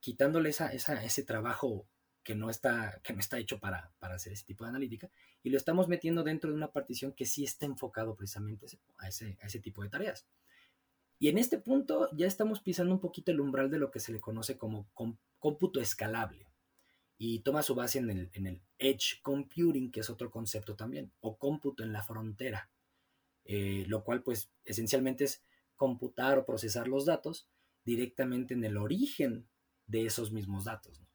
quitándole 0.00 0.50
esa, 0.50 0.72
ese 0.72 1.22
trabajo 1.22 1.86
que 2.26 2.34
no 2.34 2.50
está, 2.50 3.00
que 3.04 3.12
no 3.12 3.20
está 3.20 3.38
hecho 3.38 3.60
para, 3.60 3.92
hacer 4.00 4.32
ese 4.32 4.44
tipo 4.44 4.64
de 4.64 4.70
analítica, 4.70 5.08
y 5.44 5.50
lo 5.50 5.56
estamos 5.56 5.86
metiendo 5.86 6.24
dentro 6.24 6.50
de 6.50 6.56
una 6.56 6.72
partición 6.72 7.12
que 7.12 7.24
sí 7.24 7.44
está 7.44 7.66
enfocado 7.66 8.16
precisamente 8.16 8.66
a 8.98 9.06
ese, 9.06 9.38
a 9.40 9.46
ese 9.46 9.60
tipo 9.60 9.84
de 9.84 9.90
tareas. 9.90 10.26
Y 11.20 11.28
en 11.28 11.38
este 11.38 11.56
punto 11.58 12.10
ya 12.16 12.26
estamos 12.26 12.60
pisando 12.60 12.92
un 12.92 13.00
poquito 13.00 13.30
el 13.30 13.38
umbral 13.38 13.70
de 13.70 13.78
lo 13.78 13.92
que 13.92 14.00
se 14.00 14.12
le 14.12 14.20
conoce 14.20 14.58
como 14.58 14.88
cómputo 15.38 15.80
escalable. 15.80 16.48
Y 17.16 17.38
toma 17.38 17.62
su 17.62 17.76
base 17.76 18.00
en 18.00 18.10
el, 18.10 18.30
en 18.32 18.48
el 18.48 18.60
edge 18.78 19.22
computing, 19.22 19.92
que 19.92 20.00
es 20.00 20.10
otro 20.10 20.28
concepto 20.28 20.74
también, 20.74 21.12
o 21.20 21.38
cómputo 21.38 21.84
en 21.84 21.92
la 21.92 22.02
frontera, 22.02 22.68
eh, 23.44 23.84
lo 23.86 24.02
cual 24.02 24.24
pues 24.24 24.50
esencialmente 24.64 25.22
es 25.22 25.44
computar 25.76 26.38
o 26.38 26.44
procesar 26.44 26.88
los 26.88 27.06
datos 27.06 27.48
directamente 27.84 28.52
en 28.52 28.64
el 28.64 28.76
origen 28.76 29.46
de 29.86 30.06
esos 30.06 30.32
mismos 30.32 30.64
datos. 30.64 31.06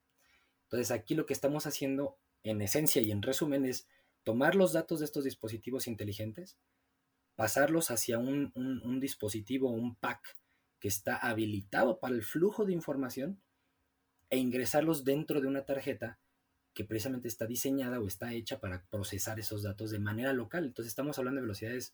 Entonces 0.72 0.92
aquí 0.92 1.16
lo 1.16 1.26
que 1.26 1.34
estamos 1.34 1.68
haciendo 1.68 2.18
en 2.44 2.62
esencia 2.62 3.02
y 3.02 3.12
en 3.12 3.22
resumen 3.22 3.66
es 3.66 3.90
tomar 4.24 4.56
los 4.56 4.72
datos 4.72 5.00
de 5.00 5.06
estos 5.06 5.26
dispositivos 5.26 5.86
inteligentes, 5.86 6.58
pasarlos 7.36 7.92
hacia 7.92 8.20
un, 8.20 9.00
dispositivo, 9.02 9.70
un 9.70 9.96
pack 9.96 10.38
que 10.80 10.88
está 10.88 11.18
habilitado 11.18 12.00
para 12.00 12.16
el 12.16 12.24
flujo 12.24 12.64
de 12.64 12.72
información 12.72 13.42
e 14.30 14.38
ingresarlos 14.38 15.04
dentro 15.04 15.42
de 15.42 15.48
una 15.48 15.66
tarjeta 15.66 16.20
que 16.74 16.86
precisamente 16.86 17.28
está 17.28 17.48
diseñada 17.48 18.00
o 18.00 18.08
está 18.08 18.32
hecha 18.32 18.62
para 18.62 18.86
procesar 18.86 19.42
esos 19.42 19.64
datos 19.64 19.92
de 19.92 20.00
manera 20.00 20.32
local. 20.32 20.64
Entonces 20.64 20.92
estamos 20.92 21.20
hablando 21.20 21.42
de 21.42 21.48
velocidades, 21.48 21.94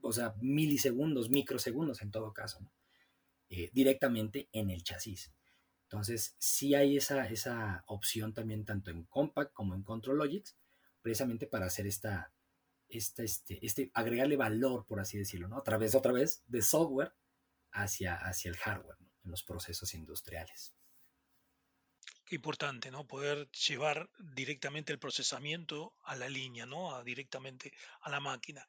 o 0.00 0.10
sea, 0.12 0.34
milisegundos, 0.40 1.30
microsegundos 1.30 2.02
en 2.02 2.10
todo 2.10 2.34
caso, 2.34 2.58
eh, 3.50 3.70
directamente 3.72 4.48
en 4.50 4.70
el 4.70 4.82
chasis. 4.82 5.30
Entonces, 5.94 6.34
sí 6.38 6.74
hay 6.74 6.96
esa, 6.96 7.28
esa 7.28 7.84
opción 7.86 8.34
también 8.34 8.64
tanto 8.64 8.90
en 8.90 9.04
Compact 9.04 9.52
como 9.52 9.76
en 9.76 9.84
Control 9.84 10.18
Logics, 10.18 10.56
precisamente 11.00 11.46
para 11.46 11.66
hacer 11.66 11.86
esta, 11.86 12.32
esta 12.88 13.22
este, 13.22 13.64
este, 13.64 13.92
agregarle 13.94 14.36
valor, 14.36 14.86
por 14.86 14.98
así 14.98 15.18
decirlo, 15.18 15.46
¿no? 15.46 15.58
A 15.58 15.62
través, 15.62 15.94
otra 15.94 16.10
vez, 16.10 16.42
de 16.48 16.62
software 16.62 17.14
hacia, 17.70 18.16
hacia 18.16 18.48
el 18.48 18.56
hardware, 18.56 18.98
en 19.24 19.30
los 19.30 19.44
procesos 19.44 19.94
industriales. 19.94 20.74
Qué 22.24 22.34
importante, 22.34 22.90
¿no? 22.90 23.06
Poder 23.06 23.48
llevar 23.52 24.10
directamente 24.18 24.92
el 24.92 24.98
procesamiento 24.98 25.94
a 26.02 26.16
la 26.16 26.28
línea, 26.28 26.66
¿no? 26.66 27.04
directamente 27.04 27.72
a 28.00 28.10
la 28.10 28.18
máquina. 28.18 28.66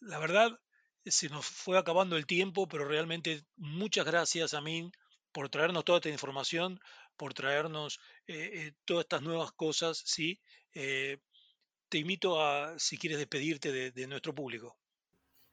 La 0.00 0.18
verdad, 0.18 0.58
se 1.04 1.28
nos 1.28 1.46
fue 1.46 1.78
acabando 1.78 2.16
el 2.16 2.26
tiempo, 2.26 2.66
pero 2.66 2.88
realmente 2.88 3.44
muchas 3.54 4.04
gracias, 4.04 4.52
a 4.52 4.60
mí 4.60 4.90
por 5.36 5.50
traernos 5.50 5.84
toda 5.84 5.98
esta 5.98 6.08
información, 6.08 6.80
por 7.14 7.34
traernos 7.34 8.00
eh, 8.26 8.52
eh, 8.54 8.72
todas 8.86 9.04
estas 9.04 9.20
nuevas 9.20 9.52
cosas, 9.52 10.02
¿sí? 10.06 10.40
Eh, 10.72 11.18
te 11.90 11.98
invito 11.98 12.40
a, 12.40 12.78
si 12.78 12.96
quieres, 12.96 13.18
despedirte 13.18 13.70
de, 13.90 14.06
nuestro 14.06 14.34
público. 14.34 14.78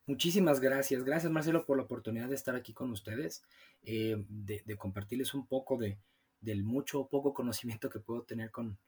Muchísimas 0.05 0.61
gracias. 0.61 1.03
Gracias, 1.03 1.29
Marcelo, 1.29 1.65
por 1.65 1.75
la 1.75 1.83
oportunidad 1.83 2.29
de 2.29 2.35
estar 2.35 2.55
aquí 2.55 2.71
con 2.71 2.91
ustedes, 2.91 3.43
de, 3.81 4.77
compartirles 4.77 5.33
un 5.33 5.47
poco 5.47 5.77
de, 5.77 5.99
del 6.39 6.63
mucho 6.63 7.01
o 7.01 7.09
poco 7.09 7.33
conocimiento 7.33 7.89
que 7.89 7.99
puedo 7.99 8.23
tener 8.23 8.51
con, 8.51 8.79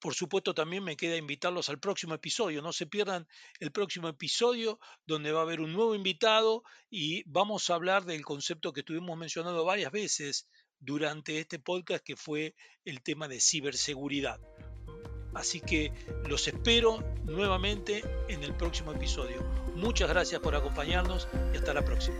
Por 0.00 0.14
supuesto, 0.14 0.54
también 0.54 0.82
me 0.82 0.96
queda 0.96 1.16
invitarlos 1.16 1.68
al 1.68 1.78
próximo 1.78 2.14
episodio. 2.14 2.62
No 2.62 2.72
se 2.72 2.86
pierdan 2.86 3.28
el 3.58 3.70
próximo 3.70 4.08
episodio 4.08 4.80
donde 5.06 5.30
va 5.30 5.40
a 5.40 5.42
haber 5.42 5.60
un 5.60 5.72
nuevo 5.72 5.94
invitado 5.94 6.64
y 6.88 7.22
vamos 7.26 7.68
a 7.68 7.74
hablar 7.74 8.06
del 8.06 8.24
concepto 8.24 8.72
que 8.72 8.80
estuvimos 8.80 9.16
mencionando 9.18 9.64
varias 9.64 9.92
veces 9.92 10.48
durante 10.78 11.38
este 11.38 11.58
podcast, 11.58 12.02
que 12.02 12.16
fue 12.16 12.54
el 12.84 13.02
tema 13.02 13.28
de 13.28 13.40
ciberseguridad. 13.40 14.40
Así 15.34 15.60
que 15.60 15.92
los 16.26 16.48
espero 16.48 17.04
nuevamente 17.24 18.02
en 18.28 18.42
el 18.42 18.56
próximo 18.56 18.92
episodio. 18.92 19.42
Muchas 19.76 20.08
gracias 20.08 20.40
por 20.40 20.56
acompañarnos 20.56 21.28
y 21.52 21.58
hasta 21.58 21.74
la 21.74 21.84
próxima. 21.84 22.18